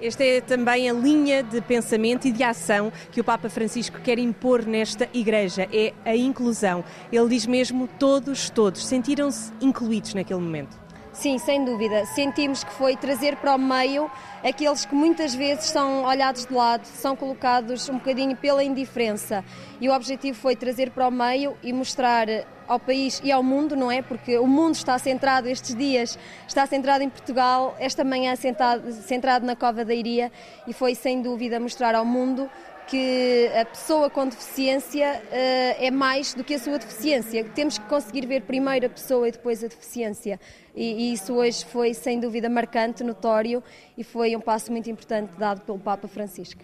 Esta 0.01 0.23
é 0.23 0.39
também 0.39 0.89
a 0.89 0.93
linha 0.93 1.43
de 1.43 1.59
pensamento 1.59 2.25
e 2.25 2.31
de 2.31 2.41
ação 2.41 2.91
que 3.11 3.19
o 3.19 3.23
Papa 3.23 3.49
Francisco 3.49 3.99
quer 3.99 4.17
impor 4.17 4.65
nesta 4.65 5.09
igreja, 5.13 5.67
é 5.73 5.93
a 6.05 6.15
inclusão. 6.15 6.85
Ele 7.11 7.27
diz 7.27 7.45
mesmo 7.45 7.87
todos, 7.99 8.49
todos. 8.49 8.85
Sentiram-se 8.85 9.51
incluídos 9.59 10.13
naquele 10.13 10.39
momento? 10.39 10.88
Sim, 11.19 11.37
sem 11.37 11.65
dúvida. 11.65 12.05
Sentimos 12.05 12.63
que 12.63 12.71
foi 12.71 12.95
trazer 12.95 13.35
para 13.35 13.53
o 13.53 13.59
meio 13.59 14.09
aqueles 14.41 14.85
que 14.85 14.95
muitas 14.95 15.35
vezes 15.35 15.65
são 15.65 16.05
olhados 16.05 16.45
de 16.45 16.53
lado, 16.53 16.85
são 16.85 17.13
colocados 17.13 17.89
um 17.89 17.95
bocadinho 17.95 18.37
pela 18.37 18.63
indiferença. 18.63 19.43
E 19.81 19.89
o 19.89 19.93
objetivo 19.93 20.39
foi 20.39 20.55
trazer 20.55 20.91
para 20.91 21.05
o 21.05 21.11
meio 21.11 21.57
e 21.61 21.73
mostrar 21.73 22.25
ao 22.65 22.79
país 22.79 23.19
e 23.21 23.33
ao 23.33 23.43
mundo, 23.43 23.75
não 23.75 23.91
é? 23.91 24.01
Porque 24.01 24.37
o 24.37 24.47
mundo 24.47 24.75
está 24.75 24.97
centrado 24.97 25.49
estes 25.49 25.75
dias, 25.75 26.17
está 26.47 26.65
centrado 26.65 27.03
em 27.03 27.09
Portugal, 27.09 27.75
esta 27.79 28.05
manhã 28.05 28.33
centrado, 28.37 28.89
centrado 28.93 29.45
na 29.45 29.57
Cova 29.57 29.83
da 29.83 29.93
Iria 29.93 30.31
e 30.65 30.71
foi 30.71 30.95
sem 30.95 31.21
dúvida 31.21 31.59
mostrar 31.59 31.95
ao 31.95 32.05
mundo 32.05 32.49
que 32.89 33.47
a 33.55 33.65
pessoa 33.65 34.09
com 34.09 34.27
deficiência 34.27 35.21
uh, 35.25 35.83
é 35.83 35.91
mais 35.91 36.33
do 36.33 36.43
que 36.43 36.55
a 36.55 36.59
sua 36.59 36.79
deficiência. 36.79 37.43
Temos 37.43 37.77
que 37.77 37.85
conseguir 37.85 38.25
ver 38.25 38.41
primeiro 38.41 38.87
a 38.87 38.89
pessoa 38.89 39.27
e 39.27 39.31
depois 39.31 39.63
a 39.63 39.67
deficiência. 39.67 40.39
E, 40.75 41.09
e, 41.09 41.13
isso 41.13 41.33
hoje 41.33 41.63
foi, 41.65 41.93
sem 41.93 42.19
dúvida, 42.19 42.49
marcante, 42.49 43.03
notório 43.03 43.63
e 43.95 44.03
foi 44.03 44.35
um 44.35 44.41
passo 44.41 44.71
muito 44.71 44.89
importante 44.89 45.31
dado 45.37 45.61
pelo 45.61 45.77
Papa 45.77 46.07
Francisco. 46.07 46.61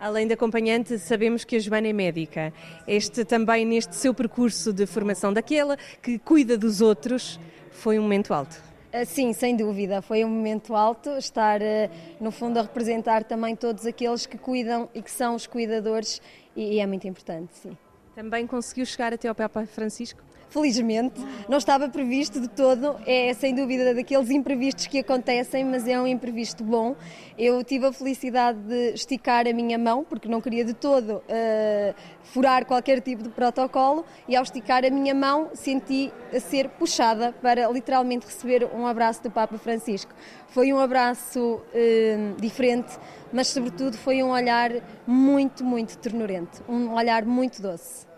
Além 0.00 0.26
de 0.26 0.34
acompanhante, 0.34 0.98
sabemos 0.98 1.44
que 1.44 1.56
a 1.56 1.58
Joana 1.58 1.88
é 1.88 1.92
médica. 1.92 2.52
Este 2.86 3.24
também, 3.24 3.64
neste 3.64 3.94
seu 3.94 4.12
percurso 4.12 4.72
de 4.72 4.84
formação 4.86 5.32
daquela 5.32 5.76
que 6.02 6.18
cuida 6.18 6.58
dos 6.58 6.80
outros, 6.80 7.38
foi 7.70 7.98
um 7.98 8.02
momento 8.02 8.34
alto. 8.34 8.67
Ah, 8.92 9.04
sim, 9.04 9.32
sem 9.32 9.54
dúvida. 9.54 10.00
Foi 10.00 10.24
um 10.24 10.28
momento 10.30 10.74
alto 10.74 11.10
estar, 11.10 11.60
ah, 11.62 11.90
no 12.20 12.30
fundo, 12.30 12.58
a 12.58 12.62
representar 12.62 13.24
também 13.24 13.54
todos 13.54 13.84
aqueles 13.86 14.24
que 14.26 14.38
cuidam 14.38 14.88
e 14.94 15.02
que 15.02 15.10
são 15.10 15.34
os 15.34 15.46
cuidadores 15.46 16.22
e 16.56 16.80
é 16.80 16.86
muito 16.86 17.06
importante, 17.06 17.54
sim. 17.54 17.76
Também 18.14 18.46
conseguiu 18.46 18.84
chegar 18.84 19.12
até 19.12 19.28
ao 19.28 19.34
Papa 19.34 19.64
Francisco? 19.66 20.20
Felizmente. 20.48 21.20
Não 21.48 21.58
estava 21.58 21.88
previsto 21.88 22.40
de 22.40 22.48
todo, 22.48 22.96
é 23.06 23.32
sem 23.34 23.54
dúvida 23.54 23.94
daqueles 23.94 24.30
imprevistos 24.30 24.86
que 24.86 24.98
acontecem, 24.98 25.64
mas 25.64 25.86
é 25.86 26.00
um 26.00 26.06
imprevisto 26.06 26.64
bom. 26.64 26.96
Eu 27.36 27.62
tive 27.62 27.86
a 27.86 27.92
felicidade 27.92 28.58
de 28.60 28.94
esticar 28.94 29.46
a 29.46 29.52
minha 29.52 29.78
mão, 29.78 30.04
porque 30.04 30.28
não 30.28 30.40
queria 30.40 30.64
de 30.64 30.74
todo 30.74 31.16
uh, 31.16 31.94
furar 32.24 32.66
qualquer 32.66 33.00
tipo 33.00 33.22
de 33.22 33.28
protocolo, 33.28 34.04
e 34.26 34.34
ao 34.34 34.42
esticar 34.42 34.84
a 34.84 34.90
minha 34.90 35.14
mão 35.14 35.50
senti 35.54 36.12
a 36.34 36.40
ser 36.40 36.68
puxada 36.70 37.32
para 37.40 37.68
literalmente 37.68 38.26
receber 38.26 38.68
um 38.74 38.86
abraço 38.86 39.22
do 39.22 39.30
Papa 39.30 39.56
Francisco. 39.58 40.12
Foi 40.48 40.72
um 40.72 40.78
abraço 40.78 41.40
uh, 41.40 42.40
diferente, 42.40 42.98
mas 43.32 43.48
sobretudo 43.48 43.96
foi 43.96 44.22
um 44.22 44.30
olhar 44.30 44.72
muito, 45.06 45.64
muito 45.64 45.96
ternurente, 45.98 46.62
um 46.68 46.94
olhar 46.94 47.24
muito 47.24 47.62
doce 47.62 48.08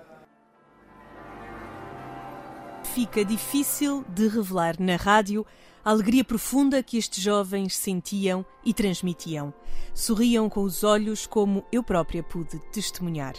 fica 2.95 3.25
difícil 3.25 4.05
de 4.09 4.27
revelar 4.27 4.75
na 4.81 4.97
rádio 4.97 5.47
a 5.85 5.91
alegria 5.91 6.25
profunda 6.25 6.83
que 6.83 6.99
estes 6.99 7.23
jovens 7.23 7.77
sentiam 7.77 8.45
e 8.65 8.75
transmitiam. 8.75 9.55
Sorriam 9.95 10.49
com 10.49 10.63
os 10.63 10.83
olhos, 10.83 11.25
como 11.25 11.65
eu 11.71 11.85
própria 11.85 12.23
pude 12.23 12.59
testemunhar. 12.73 13.35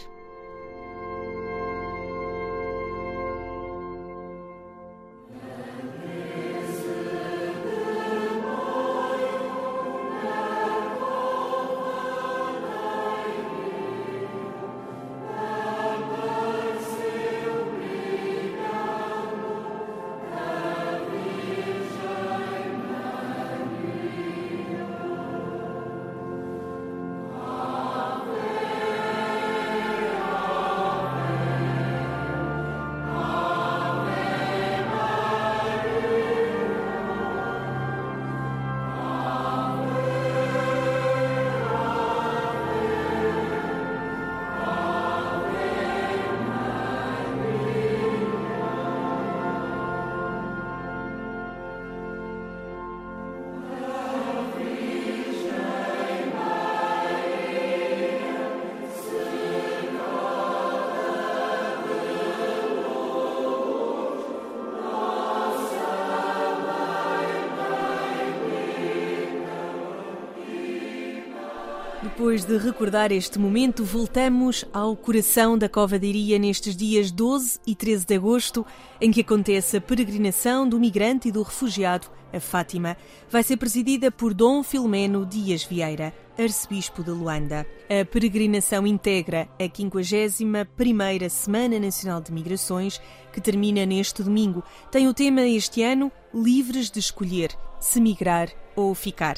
Depois 72.22 72.44
de 72.44 72.56
recordar 72.56 73.10
este 73.10 73.36
momento, 73.36 73.84
voltamos 73.84 74.64
ao 74.72 74.94
coração 74.94 75.58
da 75.58 75.68
Cova 75.68 75.98
de 75.98 76.06
Iria 76.06 76.38
nestes 76.38 76.76
dias 76.76 77.10
12 77.10 77.58
e 77.66 77.74
13 77.74 78.06
de 78.06 78.14
agosto, 78.14 78.64
em 79.00 79.10
que 79.10 79.22
acontece 79.22 79.76
a 79.76 79.80
peregrinação 79.80 80.68
do 80.68 80.78
migrante 80.78 81.26
e 81.26 81.32
do 81.32 81.42
refugiado 81.42 82.06
a 82.32 82.38
Fátima. 82.38 82.96
Vai 83.28 83.42
ser 83.42 83.56
presidida 83.56 84.08
por 84.08 84.32
Dom 84.34 84.62
Filomeno 84.62 85.26
Dias 85.26 85.64
Vieira, 85.64 86.14
arcebispo 86.38 87.02
de 87.02 87.10
Luanda. 87.10 87.66
A 87.90 88.04
peregrinação 88.04 88.86
integra 88.86 89.48
a 89.58 89.64
51ª 89.64 91.28
Semana 91.28 91.80
Nacional 91.80 92.20
de 92.20 92.30
Migrações, 92.30 93.00
que 93.32 93.40
termina 93.40 93.84
neste 93.84 94.22
domingo. 94.22 94.62
Tem 94.92 95.08
o 95.08 95.12
tema 95.12 95.42
este 95.42 95.82
ano 95.82 96.12
Livres 96.32 96.88
de 96.88 97.00
escolher 97.00 97.50
se 97.80 98.00
migrar 98.00 98.48
ou 98.76 98.94
ficar. 98.94 99.36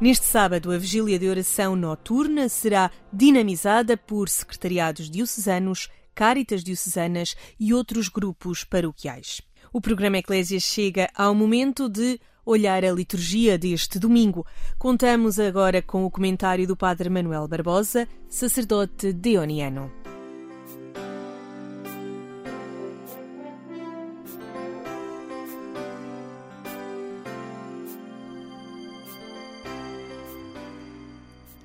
Neste 0.00 0.26
sábado, 0.26 0.70
a 0.70 0.78
vigília 0.78 1.18
de 1.18 1.28
oração 1.28 1.76
noturna 1.76 2.48
será 2.48 2.90
dinamizada 3.12 3.96
por 3.96 4.28
secretariados 4.28 5.10
diocesanos, 5.10 5.88
cáritas 6.14 6.62
diocesanas 6.62 7.36
e 7.58 7.72
outros 7.72 8.08
grupos 8.08 8.64
paroquiais. 8.64 9.40
O 9.72 9.80
programa 9.80 10.18
Eclésia 10.18 10.60
chega 10.60 11.10
ao 11.14 11.34
momento 11.34 11.88
de 11.88 12.20
olhar 12.44 12.84
a 12.84 12.92
liturgia 12.92 13.58
deste 13.58 13.98
domingo. 13.98 14.46
Contamos 14.78 15.40
agora 15.40 15.80
com 15.80 16.04
o 16.04 16.10
comentário 16.10 16.66
do 16.66 16.76
Padre 16.76 17.08
Manuel 17.08 17.48
Barbosa, 17.48 18.06
sacerdote 18.28 19.12
deoniano. 19.12 20.03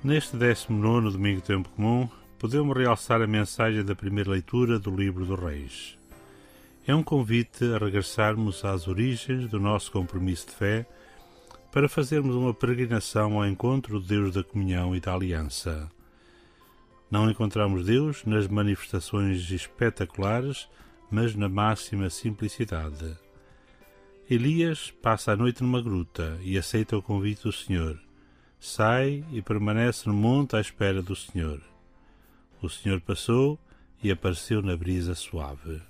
Neste 0.02 0.34
19 0.34 1.10
Domingo 1.10 1.42
Tempo 1.42 1.68
Comum, 1.68 2.08
podemos 2.38 2.74
realçar 2.74 3.20
a 3.20 3.26
mensagem 3.26 3.84
da 3.84 3.94
primeira 3.94 4.30
leitura 4.30 4.78
do 4.78 4.90
Livro 4.90 5.26
dos 5.26 5.38
Reis. 5.38 5.98
É 6.86 6.94
um 6.94 7.02
convite 7.02 7.62
a 7.74 7.76
regressarmos 7.76 8.64
às 8.64 8.88
origens 8.88 9.46
do 9.46 9.60
nosso 9.60 9.92
compromisso 9.92 10.46
de 10.46 10.54
fé 10.54 10.86
para 11.70 11.86
fazermos 11.86 12.34
uma 12.34 12.54
peregrinação 12.54 13.34
ao 13.34 13.46
encontro 13.46 14.00
do 14.00 14.06
Deus 14.06 14.32
da 14.32 14.42
comunhão 14.42 14.96
e 14.96 15.00
da 15.00 15.12
aliança. 15.12 15.90
Não 17.10 17.30
encontramos 17.30 17.84
Deus 17.84 18.24
nas 18.24 18.48
manifestações 18.48 19.50
espetaculares, 19.50 20.66
mas 21.10 21.34
na 21.34 21.48
máxima 21.48 22.08
simplicidade. 22.08 23.18
Elias 24.30 24.90
passa 25.02 25.32
a 25.32 25.36
noite 25.36 25.62
numa 25.62 25.82
gruta 25.82 26.38
e 26.42 26.56
aceita 26.56 26.96
o 26.96 27.02
convite 27.02 27.42
do 27.42 27.52
Senhor 27.52 28.00
sai 28.60 29.24
e 29.32 29.40
permanece 29.40 30.06
no 30.06 30.14
monte 30.14 30.54
à 30.54 30.60
espera 30.60 31.00
do 31.02 31.16
Senhor. 31.16 31.62
O 32.60 32.68
Senhor 32.68 33.00
passou 33.00 33.58
e 34.02 34.10
apareceu 34.10 34.60
na 34.60 34.76
brisa 34.76 35.14
suave. 35.14 35.80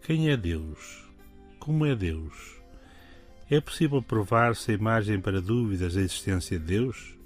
Quem 0.00 0.30
é 0.30 0.36
Deus? 0.36 1.04
Como 1.58 1.84
é 1.84 1.96
Deus? 1.96 2.56
É 3.50 3.60
possível 3.60 4.00
provar 4.00 4.54
sem 4.54 4.78
margem 4.78 5.20
para 5.20 5.40
dúvidas 5.40 5.96
a 5.96 6.00
existência 6.00 6.58
de 6.60 6.64
Deus? 6.64 7.18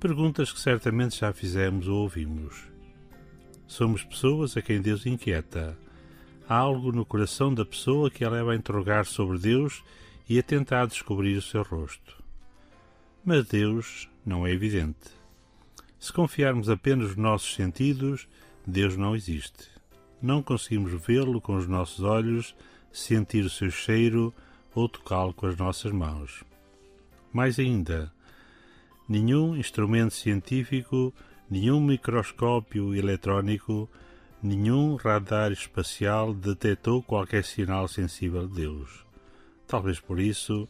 Perguntas 0.00 0.52
que 0.52 0.60
certamente 0.60 1.20
já 1.20 1.32
fizemos 1.32 1.86
ou 1.86 2.02
ouvimos. 2.02 2.64
Somos 3.68 4.02
pessoas 4.02 4.56
a 4.56 4.62
quem 4.62 4.80
Deus 4.80 5.06
inquieta. 5.06 5.78
Há 6.48 6.56
algo 6.56 6.90
no 6.90 7.06
coração 7.06 7.54
da 7.54 7.64
pessoa 7.64 8.10
que 8.10 8.24
a 8.24 8.30
leva 8.30 8.52
a 8.52 8.56
interrogar 8.56 9.06
sobre 9.06 9.38
Deus 9.38 9.84
e 10.28 10.36
a 10.36 10.42
tentar 10.42 10.86
descobrir 10.86 11.36
o 11.36 11.42
seu 11.42 11.62
rosto. 11.62 12.19
Mas 13.24 13.46
Deus 13.46 14.08
não 14.24 14.46
é 14.46 14.52
evidente. 14.52 15.10
Se 15.98 16.12
confiarmos 16.12 16.70
apenas 16.70 17.08
nos 17.08 17.16
nossos 17.16 17.54
sentidos, 17.54 18.26
Deus 18.66 18.96
não 18.96 19.14
existe. 19.14 19.68
Não 20.22 20.42
conseguimos 20.42 20.92
vê-lo 21.04 21.40
com 21.40 21.56
os 21.56 21.66
nossos 21.66 22.02
olhos, 22.02 22.54
sentir 22.90 23.44
o 23.44 23.50
seu 23.50 23.70
cheiro 23.70 24.34
ou 24.74 24.88
tocá-lo 24.88 25.34
com 25.34 25.46
as 25.46 25.56
nossas 25.56 25.92
mãos. 25.92 26.42
Mais 27.32 27.58
ainda, 27.58 28.10
nenhum 29.08 29.54
instrumento 29.54 30.14
científico, 30.14 31.12
nenhum 31.48 31.80
microscópio 31.80 32.94
eletrónico, 32.94 33.88
nenhum 34.42 34.96
radar 34.96 35.52
espacial 35.52 36.32
detectou 36.32 37.02
qualquer 37.02 37.44
sinal 37.44 37.86
sensível 37.86 38.48
de 38.48 38.54
Deus. 38.54 39.04
Talvez 39.66 40.00
por 40.00 40.18
isso 40.18 40.68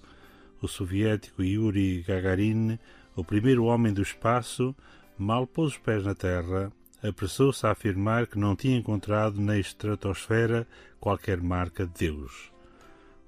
o 0.60 0.68
soviético 0.68 1.42
Yuri 1.42 2.02
Gagarin, 2.02 2.78
o 3.16 3.24
primeiro 3.24 3.64
homem 3.64 3.92
do 3.92 4.02
espaço, 4.02 4.74
mal 5.18 5.46
pôs 5.46 5.72
os 5.72 5.78
pés 5.78 6.04
na 6.04 6.14
Terra, 6.14 6.72
apressou-se 7.02 7.66
a 7.66 7.70
afirmar 7.70 8.26
que 8.26 8.38
não 8.38 8.54
tinha 8.54 8.76
encontrado 8.76 9.40
na 9.40 9.58
estratosfera 9.58 10.66
qualquer 10.98 11.40
marca 11.40 11.86
de 11.86 11.92
Deus. 12.06 12.50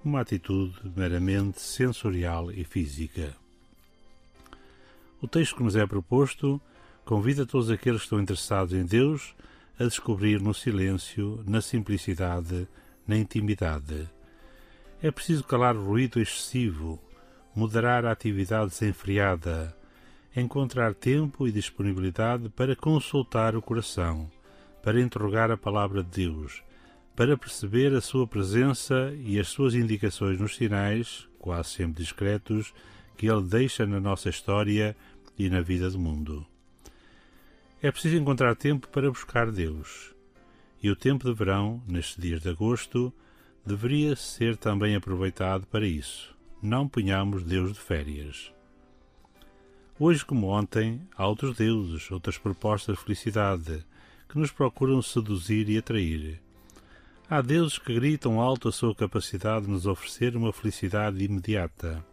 Uma 0.04 0.20
atitude 0.20 0.74
meramente 0.96 1.60
sensorial 1.60 2.50
e 2.50 2.64
física. 2.64 3.34
O 5.20 5.28
texto 5.28 5.56
que 5.56 5.62
nos 5.62 5.76
é 5.76 5.86
proposto 5.86 6.60
convida 7.04 7.46
todos 7.46 7.70
aqueles 7.70 8.00
que 8.00 8.06
estão 8.06 8.20
interessados 8.20 8.74
em 8.74 8.84
Deus 8.84 9.34
a 9.78 9.84
descobrir 9.84 10.40
no 10.40 10.52
silêncio, 10.52 11.42
na 11.46 11.60
simplicidade, 11.60 12.68
na 13.06 13.16
intimidade. 13.16 14.08
É 15.02 15.10
preciso 15.10 15.44
calar 15.44 15.76
o 15.76 15.84
ruído 15.84 16.20
excessivo, 16.20 17.00
moderar 17.54 18.06
a 18.06 18.12
atividade 18.12 18.70
desenfreada, 18.70 19.76
encontrar 20.34 20.94
tempo 20.94 21.46
e 21.46 21.52
disponibilidade 21.52 22.48
para 22.48 22.74
consultar 22.74 23.54
o 23.54 23.60
coração, 23.60 24.30
para 24.82 25.00
interrogar 25.00 25.50
a 25.50 25.56
palavra 25.56 26.02
de 26.02 26.26
Deus, 26.26 26.62
para 27.14 27.36
perceber 27.36 27.94
a 27.94 28.00
sua 28.00 28.26
presença 28.26 29.12
e 29.18 29.38
as 29.38 29.48
suas 29.48 29.74
indicações 29.74 30.40
nos 30.40 30.56
sinais, 30.56 31.28
quase 31.38 31.70
sempre 31.70 32.02
discretos, 32.02 32.72
que 33.16 33.30
ele 33.30 33.42
deixa 33.42 33.86
na 33.86 34.00
nossa 34.00 34.30
história 34.30 34.96
e 35.38 35.50
na 35.50 35.60
vida 35.60 35.90
do 35.90 35.98
mundo. 35.98 36.46
É 37.82 37.90
preciso 37.90 38.16
encontrar 38.16 38.56
tempo 38.56 38.88
para 38.88 39.10
buscar 39.10 39.50
Deus. 39.50 40.14
E 40.82 40.90
o 40.90 40.96
tempo 40.96 41.28
de 41.28 41.34
verão, 41.34 41.82
nestes 41.86 42.16
dias 42.16 42.40
de 42.40 42.48
agosto, 42.48 43.12
deveria 43.64 44.16
ser 44.16 44.56
também 44.56 44.96
aproveitado 44.96 45.66
para 45.66 45.86
isso 45.86 46.31
não 46.62 46.86
punhamos 46.86 47.42
Deus 47.42 47.72
de 47.72 47.80
férias. 47.80 48.52
Hoje, 49.98 50.24
como 50.24 50.46
ontem, 50.46 51.00
há 51.16 51.26
outros 51.26 51.56
deuses, 51.56 52.08
outras 52.10 52.38
propostas 52.38 52.96
de 52.96 53.02
felicidade, 53.02 53.84
que 54.28 54.38
nos 54.38 54.52
procuram 54.52 55.02
seduzir 55.02 55.68
e 55.68 55.76
atrair. 55.76 56.40
Há 57.28 57.42
deuses 57.42 57.78
que 57.78 57.92
gritam 57.92 58.40
alto 58.40 58.68
a 58.68 58.72
sua 58.72 58.94
capacidade 58.94 59.66
de 59.66 59.72
nos 59.72 59.86
oferecer 59.86 60.36
uma 60.36 60.52
felicidade 60.52 61.24
imediata. 61.24 62.04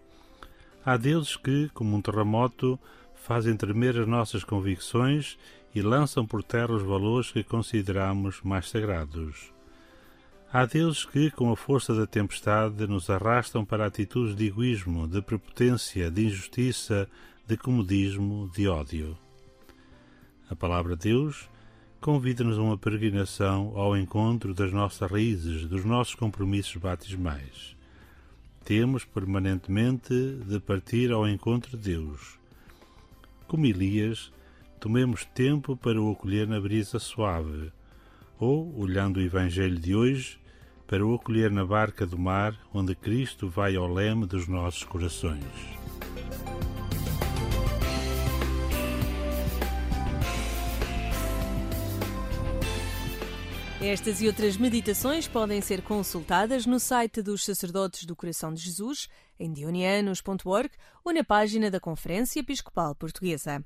Há 0.84 0.98
deuses 0.98 1.36
que, 1.38 1.70
como 1.70 1.96
um 1.96 2.02
terremoto, 2.02 2.80
fazem 3.14 3.56
tremer 3.56 4.00
as 4.00 4.08
nossas 4.08 4.44
convicções 4.44 5.38
e 5.76 5.82
lançam 5.82 6.26
por 6.26 6.42
terra 6.42 6.74
os 6.74 6.82
valores 6.82 7.32
que 7.32 7.44
consideramos 7.44 8.42
mais 8.42 8.68
sagrados. 8.68 9.54
Há 10.52 10.66
deuses 10.66 11.06
que, 11.06 11.30
com 11.30 11.52
a 11.52 11.56
força 11.56 11.94
da 11.94 12.08
tempestade, 12.08 12.88
nos 12.88 13.08
arrastam 13.08 13.64
para 13.64 13.86
atitudes 13.86 14.36
de 14.36 14.48
egoísmo, 14.48 15.08
de 15.08 15.22
prepotência, 15.22 16.10
de 16.10 16.26
injustiça, 16.26 17.08
de 17.46 17.56
comodismo, 17.56 18.50
de 18.56 18.68
ódio. 18.68 19.16
A 20.50 20.56
palavra 20.56 20.96
de 20.96 21.04
Deus 21.04 21.48
convida-nos 22.02 22.58
a 22.58 22.64
uma 22.64 22.80
peregrinação 22.80 23.74
ao 23.76 23.96
encontro 23.96 24.52
das 24.52 24.74
nossas 24.74 25.12
raízes, 25.12 25.68
dos 25.68 25.86
nossos 25.86 26.16
compromissos 26.16 26.78
batismais. 26.78 27.78
Temos 28.66 29.06
permanentemente 29.06 30.16
de 30.48 30.60
partir 30.60 31.12
ao 31.12 31.28
encontro 31.28 31.78
de 31.78 31.94
Deus. 31.94 32.40
Como 33.48 33.68
Elias, 33.68 34.32
tomemos 34.80 35.26
tempo 35.26 35.78
para 35.78 36.02
o 36.02 36.12
acolher 36.12 36.48
na 36.48 36.60
brisa 36.60 36.98
suave, 36.98 37.72
ou, 38.40 38.74
olhando 38.80 39.18
o 39.18 39.22
Evangelho 39.22 39.78
de 39.78 39.94
hoje, 39.94 40.39
para 40.90 41.06
o 41.06 41.14
acolher 41.14 41.52
na 41.52 41.64
barca 41.64 42.04
do 42.04 42.18
mar 42.18 42.58
onde 42.74 42.96
Cristo 42.96 43.48
vai 43.48 43.76
ao 43.76 43.88
leme 43.88 44.26
dos 44.26 44.48
nossos 44.48 44.84
corações. 44.84 45.46
Estas 53.80 54.20
e 54.20 54.28
outras 54.28 54.58
meditações 54.58 55.28
podem 55.28 55.62
ser 55.62 55.84
consultadas 55.84 56.66
no 56.66 56.80
site 56.80 57.22
dos 57.22 57.46
Sacerdotes 57.46 58.04
do 58.04 58.16
Coração 58.16 58.52
de 58.52 58.62
Jesus, 58.62 59.08
em 59.40 59.54
dionianos.org 59.54 60.72
ou 61.06 61.14
na 61.14 61.24
página 61.24 61.70
da 61.70 61.80
Conferência 61.80 62.40
Episcopal 62.40 62.96
Portuguesa. 62.96 63.64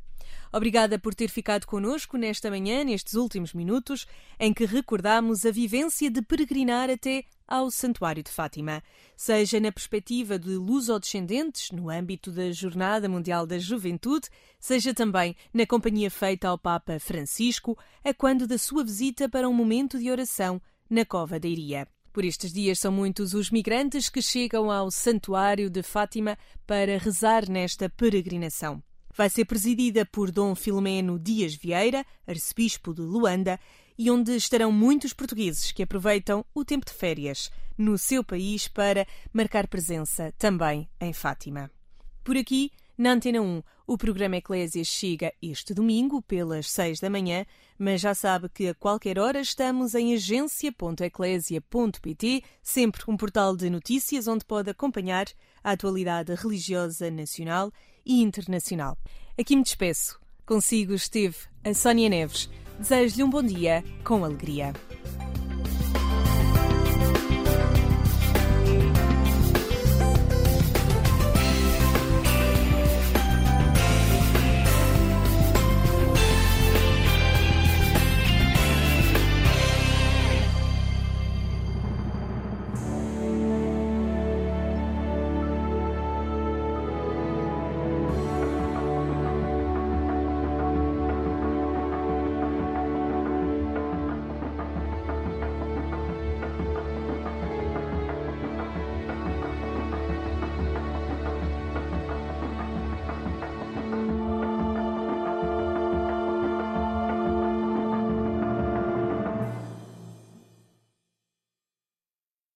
Obrigada 0.51 0.99
por 0.99 1.13
ter 1.13 1.29
ficado 1.29 1.65
connosco 1.65 2.17
nesta 2.17 2.49
manhã, 2.49 2.83
nestes 2.83 3.13
últimos 3.13 3.53
minutos, 3.53 4.05
em 4.39 4.53
que 4.53 4.65
recordamos 4.65 5.45
a 5.45 5.51
vivência 5.51 6.09
de 6.09 6.21
peregrinar 6.21 6.89
até 6.89 7.25
ao 7.47 7.69
Santuário 7.69 8.23
de 8.23 8.31
Fátima, 8.31 8.81
seja 9.15 9.59
na 9.59 9.71
perspectiva 9.71 10.39
de 10.39 10.55
luso-descendentes, 10.55 11.71
no 11.71 11.89
âmbito 11.89 12.31
da 12.31 12.51
Jornada 12.51 13.07
Mundial 13.07 13.45
da 13.45 13.59
Juventude, 13.59 14.29
seja 14.59 14.93
também 14.93 15.36
na 15.53 15.65
companhia 15.65 16.09
feita 16.09 16.47
ao 16.47 16.57
Papa 16.57 16.99
Francisco, 16.99 17.77
a 18.03 18.13
quando 18.13 18.47
da 18.47 18.57
sua 18.57 18.83
visita 18.83 19.29
para 19.29 19.47
um 19.47 19.53
momento 19.53 19.99
de 19.99 20.09
oração 20.09 20.62
na 20.89 21.05
Cova 21.05 21.39
da 21.39 21.47
Iria. 21.47 21.88
Por 22.13 22.23
estes 22.23 22.53
dias 22.53 22.79
são 22.79 22.91
muitos 22.91 23.33
os 23.33 23.49
migrantes 23.49 24.07
que 24.07 24.21
chegam 24.21 24.69
ao 24.69 24.91
Santuário 24.91 25.69
de 25.69 25.81
Fátima 25.81 26.38
para 26.65 26.97
rezar 26.97 27.49
nesta 27.49 27.89
peregrinação. 27.89 28.83
Vai 29.15 29.30
ser 29.30 29.45
presidida 29.45 30.06
por 30.06 30.32
Dom 30.32 30.56
Filomeno 30.56 31.19
Dias 31.19 31.54
Vieira, 31.54 32.04
arcebispo 32.26 32.93
de 32.93 33.02
Luanda, 33.02 33.60
e 33.95 34.10
onde 34.10 34.36
estarão 34.36 34.71
muitos 34.71 35.13
portugueses 35.13 35.71
que 35.71 35.84
aproveitam 35.84 36.43
o 36.54 36.65
tempo 36.65 36.86
de 36.86 36.93
férias 36.93 37.52
no 37.78 37.97
seu 37.97 38.23
país 38.23 38.67
para 38.67 39.06
marcar 39.32 39.67
presença 39.67 40.34
também 40.38 40.89
em 40.99 41.13
Fátima. 41.13 41.69
Por 42.23 42.36
aqui, 42.38 42.71
na 42.97 43.12
Antena 43.12 43.39
1, 43.41 43.62
o 43.86 43.98
programa 43.98 44.38
Eclésias 44.38 44.88
chega 44.88 45.34
este 45.41 45.74
domingo 45.74 46.22
pelas 46.22 46.72
6 46.72 47.00
da 47.00 47.10
manhã, 47.10 47.46
mas 47.78 48.00
já 48.00 48.15
sabe 48.15 48.48
que 48.50 48.69
a 48.69 48.74
qualquer 48.74 49.19
hora 49.19 49.41
estamos 49.41 49.93
em 49.96 50.13
agência.eclésia.pt, 50.13 52.43
sempre 52.62 53.04
um 53.08 53.17
portal 53.17 53.56
de 53.56 53.69
notícias 53.69 54.28
onde 54.28 54.46
pode 54.46 54.69
acompanhar 54.69 55.28
a 55.63 55.72
atualidade 55.72 56.34
religiosa 56.36 57.10
nacional 57.12 57.72
e 58.06 58.22
internacional. 58.22 58.98
Aqui 59.38 59.56
me 59.56 59.63
despeço. 59.63 60.19
Consigo 60.46 60.93
esteve 60.93 61.38
a 61.63 61.74
Sónia 61.74 62.10
Neves. 62.10 62.50
Desejo-lhe 62.80 63.24
um 63.24 63.30
bom 63.30 63.43
dia 63.43 63.84
com 64.04 64.24
alegria. 64.24 64.74